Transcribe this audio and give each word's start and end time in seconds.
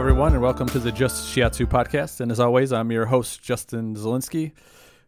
everyone, 0.00 0.32
and 0.32 0.40
welcome 0.40 0.66
to 0.66 0.78
the 0.78 0.90
Just 0.90 1.28
Shiatsu 1.28 1.66
podcast. 1.66 2.22
And 2.22 2.32
as 2.32 2.40
always, 2.40 2.72
I'm 2.72 2.90
your 2.90 3.04
host, 3.04 3.42
Justin 3.42 3.94
Zielinski, 3.94 4.52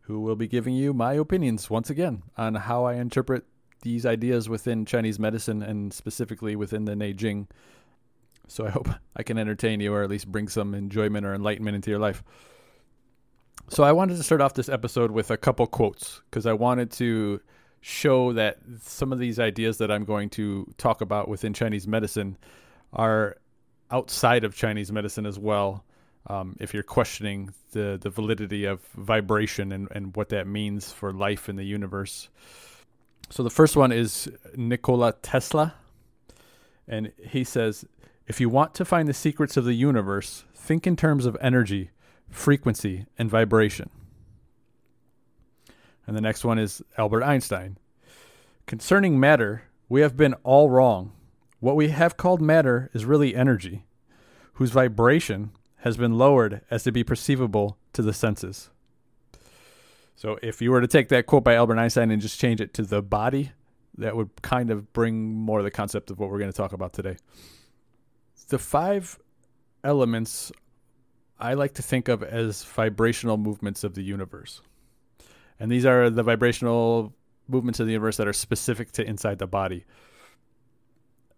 who 0.02 0.20
will 0.20 0.36
be 0.36 0.46
giving 0.46 0.74
you 0.74 0.92
my 0.92 1.14
opinions 1.14 1.70
once 1.70 1.88
again 1.88 2.22
on 2.36 2.54
how 2.54 2.84
I 2.84 2.96
interpret 2.96 3.46
these 3.80 4.04
ideas 4.04 4.50
within 4.50 4.84
Chinese 4.84 5.18
medicine 5.18 5.62
and 5.62 5.94
specifically 5.94 6.56
within 6.56 6.84
the 6.84 6.92
Neijing. 6.92 7.46
So 8.48 8.66
I 8.66 8.68
hope 8.68 8.90
I 9.16 9.22
can 9.22 9.38
entertain 9.38 9.80
you 9.80 9.94
or 9.94 10.02
at 10.02 10.10
least 10.10 10.30
bring 10.30 10.46
some 10.46 10.74
enjoyment 10.74 11.24
or 11.24 11.34
enlightenment 11.34 11.74
into 11.74 11.88
your 11.88 11.98
life. 11.98 12.22
So 13.70 13.84
I 13.84 13.92
wanted 13.92 14.18
to 14.18 14.22
start 14.22 14.42
off 14.42 14.52
this 14.52 14.68
episode 14.68 15.10
with 15.10 15.30
a 15.30 15.38
couple 15.38 15.66
quotes 15.66 16.20
because 16.30 16.44
I 16.44 16.52
wanted 16.52 16.90
to 16.92 17.40
show 17.80 18.34
that 18.34 18.58
some 18.82 19.10
of 19.10 19.18
these 19.18 19.38
ideas 19.40 19.78
that 19.78 19.90
I'm 19.90 20.04
going 20.04 20.28
to 20.30 20.70
talk 20.76 21.00
about 21.00 21.28
within 21.28 21.54
Chinese 21.54 21.88
medicine 21.88 22.36
are 22.92 23.38
outside 23.92 24.44
of 24.44 24.54
Chinese 24.54 24.90
medicine 24.90 25.26
as 25.26 25.38
well. 25.38 25.84
Um, 26.26 26.56
if 26.60 26.72
you're 26.72 26.82
questioning 26.82 27.52
the, 27.72 27.98
the 28.00 28.10
validity 28.10 28.64
of 28.64 28.80
vibration 28.96 29.72
and, 29.72 29.88
and 29.90 30.16
what 30.16 30.30
that 30.30 30.46
means 30.46 30.90
for 30.92 31.12
life 31.12 31.48
in 31.48 31.56
the 31.56 31.64
universe. 31.64 32.28
So 33.30 33.42
the 33.42 33.50
first 33.50 33.76
one 33.76 33.92
is 33.92 34.30
Nikola 34.56 35.14
Tesla. 35.22 35.74
And 36.86 37.12
he 37.22 37.44
says, 37.44 37.84
if 38.26 38.40
you 38.40 38.48
want 38.48 38.74
to 38.74 38.84
find 38.84 39.08
the 39.08 39.14
secrets 39.14 39.56
of 39.56 39.64
the 39.64 39.74
universe, 39.74 40.44
think 40.54 40.86
in 40.86 40.96
terms 40.96 41.26
of 41.26 41.36
energy, 41.40 41.90
frequency, 42.30 43.06
and 43.18 43.28
vibration. 43.28 43.90
And 46.06 46.16
the 46.16 46.20
next 46.20 46.44
one 46.44 46.58
is 46.58 46.82
Albert 46.98 47.24
Einstein. 47.24 47.78
Concerning 48.66 49.18
matter, 49.18 49.62
we 49.88 50.00
have 50.02 50.16
been 50.16 50.34
all 50.44 50.70
wrong. 50.70 51.12
What 51.62 51.76
we 51.76 51.90
have 51.90 52.16
called 52.16 52.42
matter 52.42 52.90
is 52.92 53.04
really 53.04 53.36
energy, 53.36 53.84
whose 54.54 54.72
vibration 54.72 55.52
has 55.76 55.96
been 55.96 56.18
lowered 56.18 56.62
as 56.72 56.82
to 56.82 56.90
be 56.90 57.04
perceivable 57.04 57.78
to 57.92 58.02
the 58.02 58.12
senses. 58.12 58.70
So, 60.16 60.40
if 60.42 60.60
you 60.60 60.72
were 60.72 60.80
to 60.80 60.88
take 60.88 61.08
that 61.10 61.26
quote 61.26 61.44
by 61.44 61.54
Albert 61.54 61.78
Einstein 61.78 62.10
and 62.10 62.20
just 62.20 62.40
change 62.40 62.60
it 62.60 62.74
to 62.74 62.82
the 62.82 63.00
body, 63.00 63.52
that 63.96 64.16
would 64.16 64.42
kind 64.42 64.72
of 64.72 64.92
bring 64.92 65.34
more 65.34 65.62
the 65.62 65.70
concept 65.70 66.10
of 66.10 66.18
what 66.18 66.30
we're 66.30 66.40
going 66.40 66.50
to 66.50 66.56
talk 66.56 66.72
about 66.72 66.94
today. 66.94 67.16
The 68.48 68.58
five 68.58 69.20
elements 69.84 70.50
I 71.38 71.54
like 71.54 71.74
to 71.74 71.82
think 71.82 72.08
of 72.08 72.24
as 72.24 72.64
vibrational 72.64 73.36
movements 73.36 73.84
of 73.84 73.94
the 73.94 74.02
universe. 74.02 74.62
And 75.60 75.70
these 75.70 75.86
are 75.86 76.10
the 76.10 76.24
vibrational 76.24 77.14
movements 77.46 77.78
of 77.78 77.86
the 77.86 77.92
universe 77.92 78.16
that 78.16 78.26
are 78.26 78.32
specific 78.32 78.90
to 78.92 79.06
inside 79.06 79.38
the 79.38 79.46
body. 79.46 79.84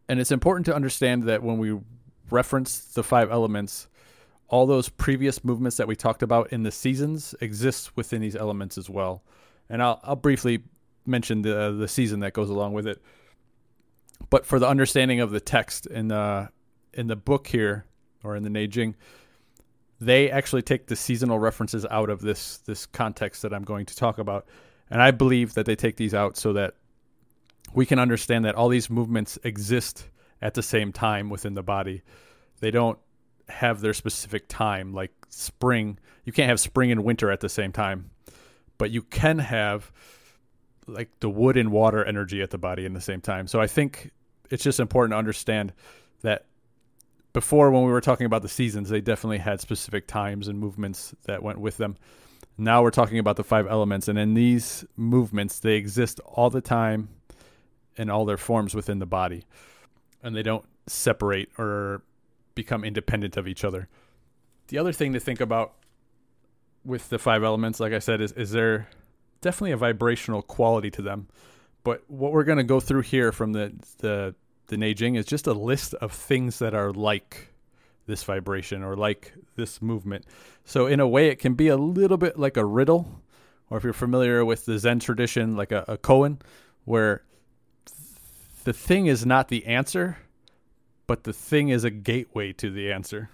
And 0.08 0.20
it's 0.20 0.32
important 0.32 0.66
to 0.66 0.74
understand 0.74 1.24
that 1.24 1.42
when 1.42 1.58
we 1.58 1.78
reference 2.30 2.78
the 2.80 3.02
five 3.02 3.30
elements, 3.30 3.88
all 4.48 4.66
those 4.66 4.88
previous 4.88 5.44
movements 5.44 5.76
that 5.78 5.88
we 5.88 5.96
talked 5.96 6.22
about 6.22 6.52
in 6.52 6.62
the 6.62 6.70
seasons 6.70 7.34
exist 7.40 7.96
within 7.96 8.20
these 8.20 8.36
elements 8.36 8.76
as 8.76 8.90
well. 8.90 9.22
And 9.68 9.82
I'll, 9.82 10.00
I'll 10.02 10.16
briefly 10.16 10.62
mention 11.06 11.42
the 11.42 11.74
the 11.78 11.88
season 11.88 12.20
that 12.20 12.32
goes 12.32 12.50
along 12.50 12.72
with 12.72 12.86
it. 12.86 13.02
But 14.30 14.46
for 14.46 14.58
the 14.58 14.68
understanding 14.68 15.20
of 15.20 15.30
the 15.30 15.40
text 15.40 15.86
in 15.86 16.08
the 16.08 16.50
in 16.92 17.06
the 17.06 17.16
book 17.16 17.46
here 17.46 17.84
or 18.22 18.36
in 18.36 18.42
the 18.42 18.50
Neijing, 18.50 18.94
they 20.00 20.30
actually 20.30 20.62
take 20.62 20.86
the 20.86 20.96
seasonal 20.96 21.38
references 21.38 21.86
out 21.90 22.10
of 22.10 22.20
this 22.20 22.58
this 22.58 22.86
context 22.86 23.42
that 23.42 23.52
I'm 23.52 23.64
going 23.64 23.86
to 23.86 23.96
talk 23.96 24.18
about. 24.18 24.46
And 24.90 25.02
I 25.02 25.10
believe 25.10 25.54
that 25.54 25.66
they 25.66 25.76
take 25.76 25.96
these 25.96 26.14
out 26.14 26.36
so 26.36 26.52
that 26.52 26.74
we 27.72 27.86
can 27.86 27.98
understand 27.98 28.44
that 28.44 28.54
all 28.54 28.68
these 28.68 28.90
movements 28.90 29.38
exist 29.44 30.08
at 30.42 30.54
the 30.54 30.62
same 30.62 30.92
time 30.92 31.30
within 31.30 31.54
the 31.54 31.62
body. 31.62 32.02
They 32.60 32.70
don't 32.70 32.98
have 33.48 33.80
their 33.80 33.94
specific 33.94 34.48
time 34.48 34.92
like 34.92 35.12
spring. 35.28 35.98
You 36.24 36.32
can't 36.32 36.48
have 36.48 36.60
spring 36.60 36.90
and 36.90 37.04
winter 37.04 37.30
at 37.30 37.40
the 37.40 37.48
same 37.48 37.72
time. 37.72 38.10
But 38.78 38.90
you 38.90 39.02
can 39.02 39.38
have 39.38 39.92
like 40.86 41.08
the 41.20 41.30
wood 41.30 41.56
and 41.56 41.70
water 41.72 42.04
energy 42.04 42.42
at 42.42 42.50
the 42.50 42.58
body 42.58 42.84
in 42.84 42.92
the 42.92 43.00
same 43.00 43.20
time. 43.20 43.46
So 43.46 43.60
I 43.60 43.66
think 43.66 44.10
it's 44.50 44.62
just 44.62 44.80
important 44.80 45.12
to 45.12 45.18
understand 45.18 45.72
that 46.22 46.44
before 47.32 47.70
when 47.70 47.84
we 47.84 47.90
were 47.90 48.00
talking 48.00 48.26
about 48.26 48.42
the 48.42 48.48
seasons, 48.48 48.88
they 48.88 49.00
definitely 49.00 49.38
had 49.38 49.60
specific 49.60 50.06
times 50.06 50.48
and 50.48 50.58
movements 50.58 51.14
that 51.24 51.42
went 51.42 51.58
with 51.58 51.78
them. 51.78 51.96
Now 52.56 52.82
we're 52.82 52.90
talking 52.90 53.18
about 53.18 53.36
the 53.36 53.42
five 53.42 53.66
elements, 53.66 54.06
and 54.06 54.16
in 54.16 54.34
these 54.34 54.84
movements, 54.96 55.58
they 55.58 55.74
exist 55.74 56.20
all 56.24 56.50
the 56.50 56.60
time 56.60 57.08
in 57.96 58.10
all 58.10 58.24
their 58.24 58.36
forms 58.36 58.74
within 58.74 58.98
the 58.98 59.06
body, 59.06 59.44
and 60.22 60.34
they 60.34 60.42
don't 60.42 60.64
separate 60.86 61.50
or 61.58 62.02
become 62.54 62.84
independent 62.84 63.36
of 63.36 63.48
each 63.48 63.64
other. 63.64 63.88
The 64.68 64.78
other 64.78 64.92
thing 64.92 65.12
to 65.12 65.20
think 65.20 65.40
about 65.40 65.74
with 66.84 67.08
the 67.08 67.18
five 67.18 67.42
elements, 67.42 67.80
like 67.80 67.92
I 67.92 67.98
said, 67.98 68.20
is 68.20 68.32
is 68.32 68.50
there 68.50 68.88
definitely 69.40 69.72
a 69.72 69.76
vibrational 69.76 70.42
quality 70.42 70.90
to 70.90 71.02
them. 71.02 71.28
But 71.82 72.02
what 72.08 72.32
we're 72.32 72.44
going 72.44 72.58
to 72.58 72.64
go 72.64 72.80
through 72.80 73.02
here 73.02 73.32
from 73.32 73.52
the 73.52 73.72
the 73.98 74.34
the 74.68 74.76
Neijing 74.76 75.18
is 75.18 75.26
just 75.26 75.46
a 75.46 75.52
list 75.52 75.94
of 75.94 76.12
things 76.12 76.58
that 76.58 76.74
are 76.74 76.92
like 76.92 77.48
this 78.06 78.22
vibration 78.22 78.82
or 78.82 78.96
like 78.96 79.34
this 79.56 79.80
movement. 79.82 80.24
So 80.64 80.86
in 80.86 81.00
a 81.00 81.08
way, 81.08 81.28
it 81.28 81.38
can 81.38 81.54
be 81.54 81.68
a 81.68 81.76
little 81.76 82.16
bit 82.16 82.38
like 82.38 82.56
a 82.56 82.64
riddle, 82.64 83.20
or 83.68 83.78
if 83.78 83.84
you're 83.84 83.92
familiar 83.92 84.44
with 84.44 84.64
the 84.64 84.78
Zen 84.78 85.00
tradition, 85.00 85.56
like 85.56 85.72
a, 85.72 85.84
a 85.88 85.98
koan, 85.98 86.40
where 86.84 87.22
the 88.64 88.72
thing 88.72 89.06
is 89.06 89.24
not 89.24 89.48
the 89.48 89.66
answer, 89.66 90.18
but 91.06 91.24
the 91.24 91.32
thing 91.32 91.68
is 91.68 91.84
a 91.84 91.90
gateway 91.90 92.52
to 92.54 92.70
the 92.70 92.92
answer. 92.92 93.30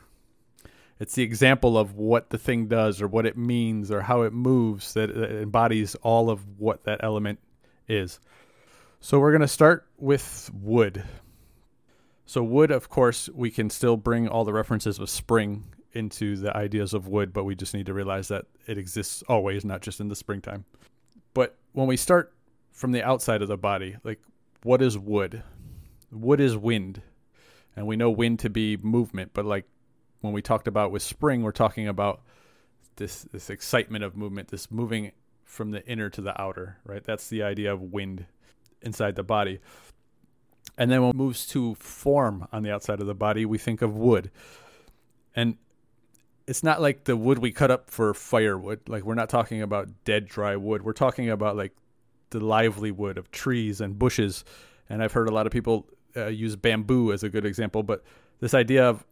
It's 0.98 1.14
the 1.14 1.22
example 1.22 1.78
of 1.78 1.94
what 1.94 2.28
the 2.28 2.36
thing 2.36 2.66
does 2.66 3.00
or 3.00 3.08
what 3.08 3.24
it 3.24 3.36
means 3.36 3.90
or 3.90 4.02
how 4.02 4.22
it 4.22 4.32
moves 4.32 4.92
that 4.94 5.10
embodies 5.10 5.94
all 5.96 6.28
of 6.28 6.58
what 6.58 6.84
that 6.84 7.00
element 7.02 7.38
is. 7.88 8.20
So 9.00 9.18
we're 9.18 9.30
going 9.30 9.40
to 9.40 9.48
start 9.48 9.86
with 9.96 10.50
wood. 10.52 11.04
So 12.26 12.42
wood, 12.42 12.70
of 12.70 12.90
course, 12.90 13.30
we 13.34 13.50
can 13.50 13.70
still 13.70 13.96
bring 13.96 14.28
all 14.28 14.44
the 14.44 14.52
references 14.52 14.98
of 14.98 15.08
spring 15.08 15.64
into 15.92 16.36
the 16.36 16.54
ideas 16.56 16.92
of 16.92 17.08
wood, 17.08 17.32
but 17.32 17.44
we 17.44 17.54
just 17.54 17.72
need 17.72 17.86
to 17.86 17.94
realize 17.94 18.28
that 18.28 18.44
it 18.66 18.76
exists 18.76 19.24
always, 19.26 19.64
not 19.64 19.80
just 19.80 20.00
in 20.00 20.08
the 20.08 20.14
springtime. 20.14 20.64
But 21.32 21.56
when 21.72 21.86
we 21.86 21.96
start 21.96 22.34
from 22.72 22.92
the 22.92 23.02
outside 23.02 23.42
of 23.42 23.48
the 23.48 23.56
body, 23.56 23.96
like 24.04 24.20
what 24.62 24.82
is 24.82 24.98
wood? 24.98 25.42
Wood 26.10 26.40
is 26.40 26.56
wind. 26.56 27.02
And 27.76 27.86
we 27.86 27.96
know 27.96 28.10
wind 28.10 28.40
to 28.40 28.50
be 28.50 28.76
movement, 28.76 29.30
but 29.32 29.44
like 29.44 29.64
when 30.20 30.32
we 30.32 30.42
talked 30.42 30.68
about 30.68 30.90
with 30.90 31.02
spring, 31.02 31.42
we're 31.42 31.52
talking 31.52 31.88
about 31.88 32.22
this 32.96 33.22
this 33.22 33.48
excitement 33.48 34.04
of 34.04 34.16
movement, 34.16 34.48
this 34.48 34.70
moving 34.70 35.12
from 35.44 35.70
the 35.70 35.84
inner 35.86 36.10
to 36.10 36.20
the 36.20 36.40
outer, 36.40 36.78
right? 36.84 37.02
That's 37.02 37.28
the 37.28 37.42
idea 37.42 37.72
of 37.72 37.80
wind 37.80 38.26
inside 38.82 39.16
the 39.16 39.22
body. 39.22 39.60
And 40.76 40.90
then 40.90 41.02
when 41.02 41.10
it 41.10 41.16
moves 41.16 41.46
to 41.48 41.74
form 41.76 42.46
on 42.52 42.62
the 42.62 42.72
outside 42.72 43.00
of 43.00 43.06
the 43.06 43.14
body, 43.14 43.44
we 43.44 43.58
think 43.58 43.82
of 43.82 43.96
wood. 43.96 44.30
And 45.34 45.56
it's 46.46 46.62
not 46.62 46.80
like 46.80 47.04
the 47.04 47.16
wood 47.16 47.38
we 47.38 47.52
cut 47.52 47.70
up 47.70 47.90
for 47.90 48.14
firewood. 48.14 48.88
Like 48.88 49.04
we're 49.04 49.14
not 49.14 49.28
talking 49.28 49.62
about 49.62 49.88
dead 50.04 50.26
dry 50.26 50.56
wood. 50.56 50.82
We're 50.82 50.92
talking 50.92 51.30
about 51.30 51.56
like 51.56 51.72
the 52.30 52.40
lively 52.40 52.90
wood 52.90 53.18
of 53.18 53.30
trees 53.30 53.80
and 53.80 53.98
bushes. 53.98 54.44
And 54.88 55.02
I've 55.02 55.12
heard 55.12 55.28
a 55.28 55.32
lot 55.32 55.46
of 55.46 55.52
people 55.52 55.86
uh, 56.16 56.26
use 56.26 56.56
bamboo 56.56 57.12
as 57.12 57.22
a 57.22 57.28
good 57.28 57.44
example, 57.44 57.82
but 57.82 58.02
this 58.40 58.54
idea 58.54 58.88
of 58.88 59.04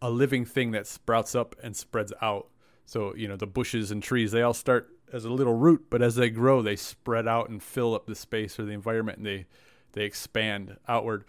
a 0.00 0.10
living 0.10 0.44
thing 0.44 0.70
that 0.72 0.86
sprouts 0.86 1.34
up 1.34 1.56
and 1.62 1.76
spreads 1.76 2.12
out. 2.22 2.48
So, 2.86 3.14
you 3.14 3.28
know, 3.28 3.36
the 3.36 3.46
bushes 3.46 3.90
and 3.90 4.02
trees, 4.02 4.32
they 4.32 4.42
all 4.42 4.54
start 4.54 4.88
as 5.12 5.24
a 5.24 5.30
little 5.30 5.54
root, 5.54 5.86
but 5.90 6.02
as 6.02 6.14
they 6.14 6.30
grow, 6.30 6.62
they 6.62 6.76
spread 6.76 7.26
out 7.26 7.48
and 7.48 7.62
fill 7.62 7.94
up 7.94 8.06
the 8.06 8.14
space 8.14 8.58
or 8.58 8.64
the 8.64 8.72
environment 8.72 9.18
and 9.18 9.26
they 9.26 9.46
they 9.92 10.04
expand 10.04 10.76
outward. 10.86 11.24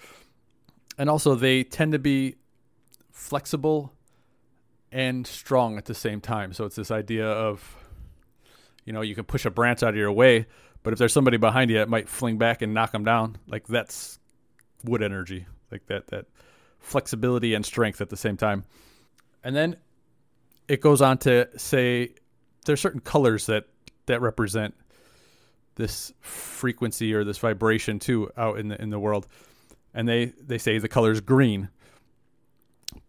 And 0.97 1.09
also 1.09 1.33
they 1.33 1.63
tend 1.63 1.93
to 1.93 1.99
be 1.99 2.35
flexible 3.09 3.93
and 4.91 5.25
strong 5.25 5.77
at 5.77 5.85
the 5.85 5.93
same 5.93 6.19
time. 6.19 6.51
So 6.51 6.65
it's 6.65 6.75
this 6.75 6.91
idea 6.91 7.25
of 7.25 7.77
you 8.89 8.93
know, 8.93 9.01
you 9.01 9.13
can 9.13 9.23
push 9.23 9.45
a 9.45 9.51
branch 9.51 9.83
out 9.83 9.89
of 9.89 9.95
your 9.97 10.11
way, 10.11 10.47
but 10.83 10.93
if 10.93 10.99
there's 10.99 11.13
somebody 11.13 11.37
behind 11.37 11.71
you, 11.71 11.79
it 11.81 11.89
might 11.89 12.07
fling 12.07 12.37
back 12.37 12.61
and 12.61 12.73
knock 12.73 12.91
them 12.91 13.03
down. 13.03 13.37
Like 13.47 13.67
that's 13.67 14.19
wood 14.83 15.03
energy, 15.03 15.45
like 15.71 15.85
that 15.87 16.07
that 16.07 16.25
flexibility 16.79 17.53
and 17.53 17.65
strength 17.65 18.01
at 18.01 18.09
the 18.09 18.17
same 18.17 18.37
time. 18.37 18.63
And 19.43 19.55
then 19.55 19.77
it 20.67 20.81
goes 20.81 21.01
on 21.01 21.17
to 21.19 21.49
say 21.57 22.13
there's 22.65 22.79
certain 22.79 23.01
colors 23.01 23.47
that 23.47 23.65
that 24.05 24.21
represent 24.21 24.73
this 25.75 26.13
frequency 26.19 27.13
or 27.13 27.23
this 27.23 27.37
vibration 27.37 27.99
too 27.99 28.29
out 28.37 28.59
in 28.59 28.69
the 28.69 28.81
in 28.81 28.89
the 28.89 28.99
world. 28.99 29.27
And 29.93 30.07
they 30.07 30.25
they 30.41 30.57
say 30.57 30.77
the 30.77 30.87
color 30.87 31.11
is 31.11 31.21
green. 31.21 31.69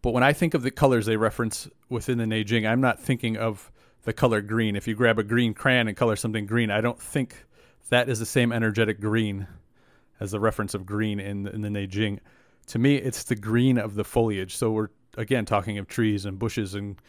But 0.03 0.13
when 0.13 0.23
I 0.23 0.33
think 0.33 0.55
of 0.55 0.63
the 0.63 0.71
colors 0.71 1.07
they 1.07 1.17
reference 1.17 1.69
within 1.89 2.19
the 2.19 2.25
Neijing, 2.25 2.69
I'm 2.69 2.81
not 2.81 3.01
thinking 3.01 3.37
of 3.37 3.71
the 4.03 4.13
color 4.13 4.41
green. 4.41 4.77
If 4.77 4.89
you 4.89 4.95
grab 4.95 5.19
a 5.19 5.23
green 5.23 5.55
crayon 5.55 5.89
and 5.89 5.97
color 5.97 6.17
something 6.17 6.47
green, 6.47 6.71
I 6.71 6.81
don't 6.81 7.01
think 7.01 7.45
that 7.91 8.09
is 8.09 8.19
the 8.19 8.27
same 8.27 8.53
energetic 8.53 9.01
green 9.01 9.47
as 10.19 10.31
the 10.31 10.41
reference 10.41 10.75
of 10.75 10.87
green 10.87 11.21
in 11.21 11.47
in 11.47 11.61
the 11.61 11.69
Neijing. 11.69 12.19
To 12.69 12.79
me, 12.79 12.97
it's 12.97 13.25
the 13.25 13.37
green 13.37 13.79
of 13.79 13.95
the 13.95 14.05
foliage. 14.05 14.57
So 14.57 14.71
we're 14.71 14.89
again 15.17 15.45
talking 15.45 15.79
of 15.79 15.89
trees 15.89 16.25
and 16.25 16.39
bushes 16.39 16.75
and 16.75 17.01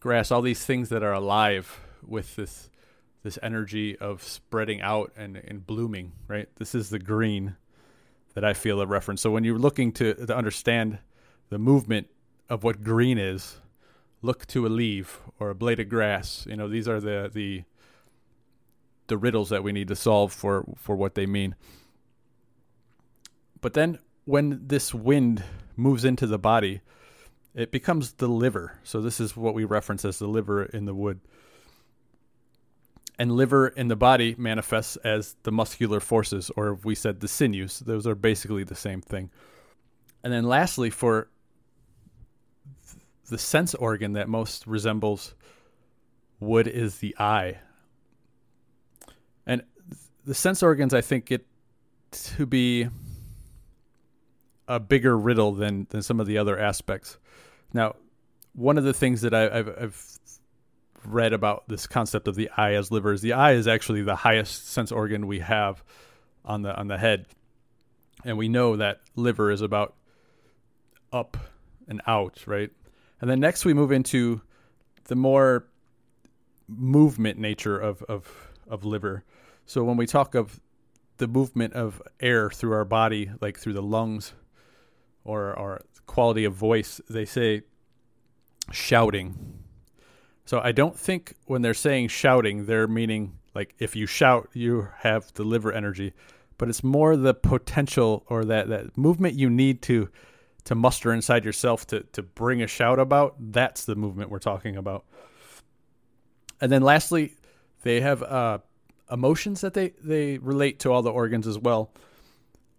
grass, 0.00 0.30
all 0.30 0.42
these 0.42 0.64
things 0.64 0.88
that 0.88 1.02
are 1.02 1.12
alive 1.12 1.80
with 2.06 2.36
this 2.36 2.70
this 3.22 3.38
energy 3.42 3.98
of 3.98 4.22
spreading 4.22 4.80
out 4.80 5.12
and, 5.16 5.36
and 5.36 5.66
blooming, 5.66 6.12
right? 6.26 6.48
This 6.56 6.74
is 6.74 6.88
the 6.88 6.98
green 6.98 7.56
that 8.34 8.44
I 8.44 8.54
feel 8.54 8.80
a 8.80 8.86
reference. 8.86 9.20
So 9.20 9.30
when 9.30 9.44
you're 9.44 9.58
looking 9.58 9.92
to, 9.92 10.14
to 10.14 10.34
understand 10.34 10.98
the 11.50 11.58
movement 11.58 12.08
of 12.48 12.64
what 12.64 12.82
green 12.82 13.18
is, 13.18 13.60
look 14.22 14.46
to 14.46 14.66
a 14.66 14.68
leaf 14.68 15.20
or 15.38 15.50
a 15.50 15.54
blade 15.54 15.80
of 15.80 15.90
grass. 15.90 16.46
You 16.48 16.56
know, 16.56 16.68
these 16.68 16.88
are 16.88 17.00
the 17.00 17.30
the 17.32 17.64
the 19.10 19.18
riddles 19.18 19.50
that 19.50 19.62
we 19.62 19.72
need 19.72 19.88
to 19.88 19.96
solve 19.96 20.32
for 20.32 20.64
for 20.78 20.96
what 20.96 21.14
they 21.14 21.26
mean. 21.26 21.54
But 23.60 23.74
then 23.74 23.98
when 24.24 24.66
this 24.66 24.94
wind 24.94 25.44
moves 25.76 26.06
into 26.06 26.26
the 26.26 26.38
body, 26.38 26.80
it 27.54 27.70
becomes 27.70 28.12
the 28.12 28.28
liver. 28.28 28.78
So 28.82 29.02
this 29.02 29.20
is 29.20 29.36
what 29.36 29.52
we 29.52 29.64
reference 29.64 30.06
as 30.06 30.18
the 30.18 30.28
liver 30.28 30.64
in 30.64 30.86
the 30.86 30.94
wood. 30.94 31.20
And 33.18 33.32
liver 33.32 33.68
in 33.68 33.88
the 33.88 33.96
body 33.96 34.34
manifests 34.38 34.96
as 34.96 35.36
the 35.42 35.52
muscular 35.52 36.00
forces, 36.00 36.50
or 36.56 36.74
we 36.74 36.94
said 36.94 37.20
the 37.20 37.28
sinews. 37.28 37.80
Those 37.80 38.06
are 38.06 38.14
basically 38.14 38.64
the 38.64 38.74
same 38.74 39.02
thing. 39.02 39.30
And 40.24 40.32
then 40.32 40.44
lastly, 40.44 40.88
for 40.88 41.28
the 43.28 43.36
sense 43.38 43.74
organ 43.74 44.14
that 44.14 44.28
most 44.28 44.66
resembles 44.66 45.34
wood 46.38 46.66
is 46.66 46.98
the 46.98 47.14
eye. 47.18 47.58
The 50.30 50.36
sense 50.36 50.62
organs, 50.62 50.94
I 50.94 51.00
think, 51.00 51.24
get 51.26 51.44
to 52.12 52.46
be 52.46 52.86
a 54.68 54.78
bigger 54.78 55.18
riddle 55.18 55.50
than 55.50 55.88
than 55.90 56.02
some 56.02 56.20
of 56.20 56.28
the 56.28 56.38
other 56.38 56.56
aspects. 56.56 57.18
Now, 57.72 57.96
one 58.52 58.78
of 58.78 58.84
the 58.84 58.92
things 58.92 59.22
that 59.22 59.34
I, 59.34 59.56
have 59.56 59.68
I've 59.76 60.18
read 61.04 61.32
about 61.32 61.66
this 61.66 61.88
concept 61.88 62.28
of 62.28 62.36
the 62.36 62.48
eye 62.56 62.74
as 62.74 62.92
liver 62.92 63.12
is 63.12 63.22
the 63.22 63.32
eye 63.32 63.54
is 63.54 63.66
actually 63.66 64.02
the 64.02 64.14
highest 64.14 64.68
sense 64.68 64.92
organ 64.92 65.26
we 65.26 65.40
have 65.40 65.82
on 66.44 66.62
the 66.62 66.76
on 66.78 66.86
the 66.86 66.96
head, 66.96 67.26
and 68.24 68.38
we 68.38 68.48
know 68.48 68.76
that 68.76 69.00
liver 69.16 69.50
is 69.50 69.62
about 69.62 69.96
up 71.12 71.36
and 71.88 72.00
out, 72.06 72.44
right? 72.46 72.70
And 73.20 73.28
then 73.28 73.40
next 73.40 73.64
we 73.64 73.74
move 73.74 73.90
into 73.90 74.42
the 75.06 75.16
more 75.16 75.66
movement 76.68 77.36
nature 77.36 77.76
of, 77.76 78.04
of, 78.04 78.52
of 78.68 78.84
liver. 78.84 79.24
So 79.70 79.84
when 79.84 79.96
we 79.96 80.04
talk 80.04 80.34
of 80.34 80.60
the 81.18 81.28
movement 81.28 81.74
of 81.74 82.02
air 82.18 82.50
through 82.50 82.72
our 82.72 82.84
body, 82.84 83.30
like 83.40 83.56
through 83.56 83.74
the 83.74 83.82
lungs 83.82 84.34
or 85.22 85.56
our 85.56 85.82
quality 86.06 86.44
of 86.44 86.54
voice, 86.54 87.00
they 87.08 87.24
say 87.24 87.62
shouting. 88.72 89.62
So 90.44 90.58
I 90.58 90.72
don't 90.72 90.98
think 90.98 91.34
when 91.46 91.62
they're 91.62 91.72
saying 91.72 92.08
shouting, 92.08 92.66
they're 92.66 92.88
meaning 92.88 93.38
like 93.54 93.76
if 93.78 93.94
you 93.94 94.06
shout, 94.06 94.48
you 94.54 94.88
have 94.98 95.32
the 95.34 95.44
liver 95.44 95.72
energy, 95.72 96.14
but 96.58 96.68
it's 96.68 96.82
more 96.82 97.16
the 97.16 97.32
potential 97.32 98.24
or 98.26 98.44
that, 98.46 98.66
that 98.70 98.98
movement 98.98 99.34
you 99.34 99.48
need 99.48 99.82
to 99.82 100.08
to 100.64 100.74
muster 100.74 101.12
inside 101.12 101.44
yourself 101.44 101.86
to 101.86 102.00
to 102.10 102.24
bring 102.24 102.60
a 102.60 102.66
shout 102.66 102.98
about, 102.98 103.36
that's 103.38 103.84
the 103.84 103.94
movement 103.94 104.30
we're 104.30 104.40
talking 104.40 104.76
about. 104.76 105.04
And 106.60 106.72
then 106.72 106.82
lastly, 106.82 107.36
they 107.82 108.00
have 108.00 108.24
uh, 108.24 108.58
emotions 109.10 109.60
that 109.60 109.74
they 109.74 109.90
they 110.02 110.38
relate 110.38 110.80
to 110.80 110.92
all 110.92 111.02
the 111.02 111.10
organs 111.10 111.46
as 111.46 111.58
well. 111.58 111.92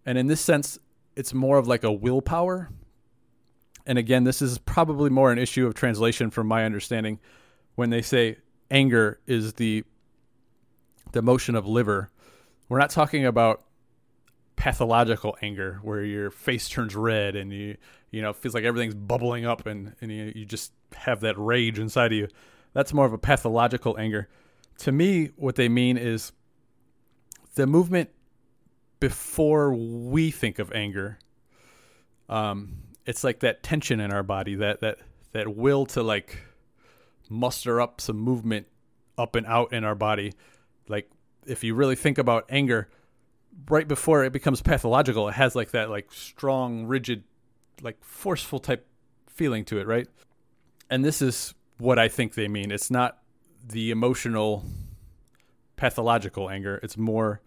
And 0.04 0.18
in 0.18 0.26
this 0.26 0.40
sense, 0.40 0.78
it's 1.16 1.32
more 1.34 1.58
of 1.58 1.68
like 1.68 1.84
a 1.84 1.92
willpower. 1.92 2.70
And 3.86 3.98
again, 3.98 4.24
this 4.24 4.42
is 4.42 4.58
probably 4.58 5.10
more 5.10 5.32
an 5.32 5.38
issue 5.38 5.66
of 5.66 5.74
translation 5.74 6.30
from 6.30 6.46
my 6.46 6.64
understanding 6.64 7.18
when 7.74 7.90
they 7.90 8.02
say 8.02 8.36
anger 8.70 9.20
is 9.26 9.54
the 9.54 9.84
the 11.12 11.18
emotion 11.18 11.54
of 11.54 11.66
liver. 11.66 12.10
We're 12.68 12.78
not 12.78 12.90
talking 12.90 13.26
about 13.26 13.64
pathological 14.56 15.36
anger 15.42 15.80
where 15.82 16.04
your 16.04 16.30
face 16.30 16.68
turns 16.68 16.94
red 16.94 17.34
and 17.34 17.52
you 17.52 17.76
you 18.10 18.22
know 18.22 18.32
feels 18.32 18.54
like 18.54 18.64
everything's 18.64 18.94
bubbling 18.94 19.44
up 19.44 19.66
and 19.66 19.94
and 20.00 20.12
you, 20.12 20.32
you 20.36 20.44
just 20.44 20.72
have 20.94 21.20
that 21.20 21.34
rage 21.36 21.78
inside 21.78 22.12
of 22.12 22.18
you 22.18 22.28
that's 22.72 22.92
more 22.92 23.06
of 23.06 23.12
a 23.12 23.18
pathological 23.18 23.98
anger 23.98 24.28
to 24.82 24.92
me 24.92 25.30
what 25.36 25.56
they 25.56 25.68
mean 25.68 25.96
is 25.96 26.32
the 27.54 27.66
movement 27.66 28.10
before 29.00 29.74
we 29.74 30.30
think 30.30 30.58
of 30.58 30.72
anger 30.72 31.18
um 32.28 32.74
it's 33.04 33.24
like 33.24 33.40
that 33.40 33.62
tension 33.62 33.98
in 34.00 34.12
our 34.12 34.22
body 34.22 34.54
that 34.54 34.80
that 34.80 34.98
that 35.32 35.56
will 35.56 35.86
to 35.86 36.02
like 36.02 36.38
muster 37.28 37.80
up 37.80 38.00
some 38.00 38.16
movement 38.16 38.66
up 39.18 39.34
and 39.34 39.46
out 39.46 39.72
in 39.72 39.84
our 39.84 39.94
body 39.94 40.32
like 40.88 41.10
if 41.46 41.64
you 41.64 41.74
really 41.74 41.96
think 41.96 42.18
about 42.18 42.44
anger 42.48 42.88
right 43.68 43.86
before 43.86 44.24
it 44.24 44.32
becomes 44.32 44.62
pathological, 44.62 45.28
it 45.28 45.34
has 45.34 45.54
like 45.54 45.72
that 45.72 45.90
like 45.90 46.12
strong, 46.12 46.86
rigid, 46.86 47.24
like 47.80 48.02
forceful 48.02 48.58
type 48.58 48.86
feeling 49.28 49.64
to 49.66 49.78
it, 49.78 49.86
right? 49.86 50.08
And 50.90 51.04
this 51.04 51.22
is 51.22 51.54
what 51.78 51.98
I 51.98 52.08
think 52.08 52.34
they 52.34 52.48
mean. 52.48 52.70
It's 52.70 52.90
not 52.90 53.18
the 53.64 53.90
emotional 53.90 54.64
pathological 55.76 56.50
anger. 56.50 56.80
It's 56.82 56.96
more 56.96 57.40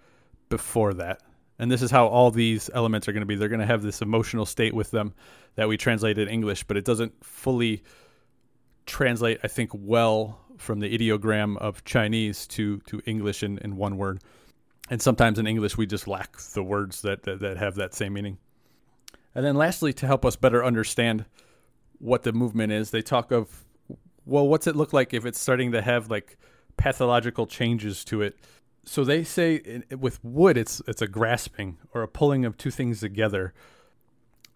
before 0.49 0.93
that. 0.95 1.21
And 1.57 1.71
this 1.71 1.81
is 1.81 1.89
how 1.89 2.07
all 2.07 2.31
these 2.31 2.69
elements 2.73 3.07
are 3.07 3.13
going 3.13 3.21
to 3.21 3.25
be. 3.25 3.35
They're 3.35 3.49
going 3.49 3.61
to 3.61 3.65
have 3.65 3.81
this 3.81 4.01
emotional 4.01 4.45
state 4.45 4.73
with 4.73 4.91
them 4.91 5.13
that 5.55 5.67
we 5.67 5.77
translate 5.77 6.17
in 6.17 6.27
English, 6.27 6.63
but 6.63 6.75
it 6.75 6.83
doesn't 6.83 7.23
fully 7.23 7.83
translate, 8.85 9.39
I 9.43 9.47
think, 9.47 9.71
well 9.73 10.39
from 10.57 10.79
the 10.79 10.97
ideogram 10.97 11.57
of 11.57 11.83
Chinese 11.85 12.47
to, 12.47 12.79
to 12.87 13.01
English 13.05 13.43
in, 13.43 13.57
in 13.59 13.77
one 13.77 13.97
word 13.97 14.21
and 14.89 15.01
sometimes 15.01 15.39
in 15.39 15.47
English 15.47 15.77
we 15.77 15.85
just 15.85 16.07
lack 16.07 16.37
the 16.37 16.63
words 16.63 17.01
that, 17.01 17.23
that, 17.23 17.39
that 17.39 17.57
have 17.57 17.75
that 17.75 17.93
same 17.93 18.13
meaning. 18.13 18.37
And 19.33 19.45
then 19.45 19.55
lastly, 19.55 19.91
to 19.93 20.07
help 20.07 20.25
us 20.25 20.35
better 20.35 20.63
understand 20.63 21.25
what 21.99 22.23
the 22.23 22.31
movement 22.31 22.71
is, 22.71 22.91
they 22.91 23.01
talk 23.01 23.31
of 23.31 23.64
well, 24.25 24.47
what's 24.47 24.67
it 24.67 24.75
look 24.75 24.93
like 24.93 25.13
if 25.13 25.25
it's 25.25 25.39
starting 25.39 25.71
to 25.73 25.81
have 25.81 26.09
like 26.09 26.37
pathological 26.77 27.47
changes 27.47 28.03
to 28.05 28.21
it? 28.21 28.37
So 28.85 29.03
they 29.03 29.23
say 29.23 29.83
with 29.97 30.23
wood, 30.23 30.57
it's 30.57 30.81
it's 30.87 31.01
a 31.01 31.07
grasping 31.07 31.77
or 31.93 32.03
a 32.03 32.07
pulling 32.07 32.45
of 32.45 32.57
two 32.57 32.71
things 32.71 32.99
together, 32.99 33.53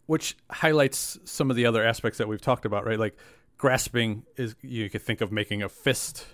which 0.06 0.38
highlights 0.50 1.18
some 1.24 1.50
of 1.50 1.56
the 1.56 1.66
other 1.66 1.84
aspects 1.84 2.18
that 2.20 2.28
we've 2.28 2.42
talked 2.42 2.66
about, 2.66 2.86
right? 2.86 3.00
Like 3.00 3.18
grasping 3.58 4.24
is 4.36 4.56
you 4.62 4.90
could 4.90 5.02
think 5.02 5.22
of 5.22 5.32
making 5.32 5.64
a 5.64 5.70
fist 5.70 6.26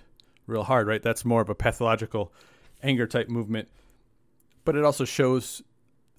real 0.46 0.64
hard, 0.64 0.86
right? 0.86 1.02
That's 1.02 1.24
more 1.24 1.40
of 1.40 1.48
a 1.48 1.54
pathological 1.54 2.32
anger 2.82 3.06
type 3.06 3.28
movement 3.28 3.68
but 4.66 4.76
it 4.76 4.84
also 4.84 5.06
shows 5.06 5.62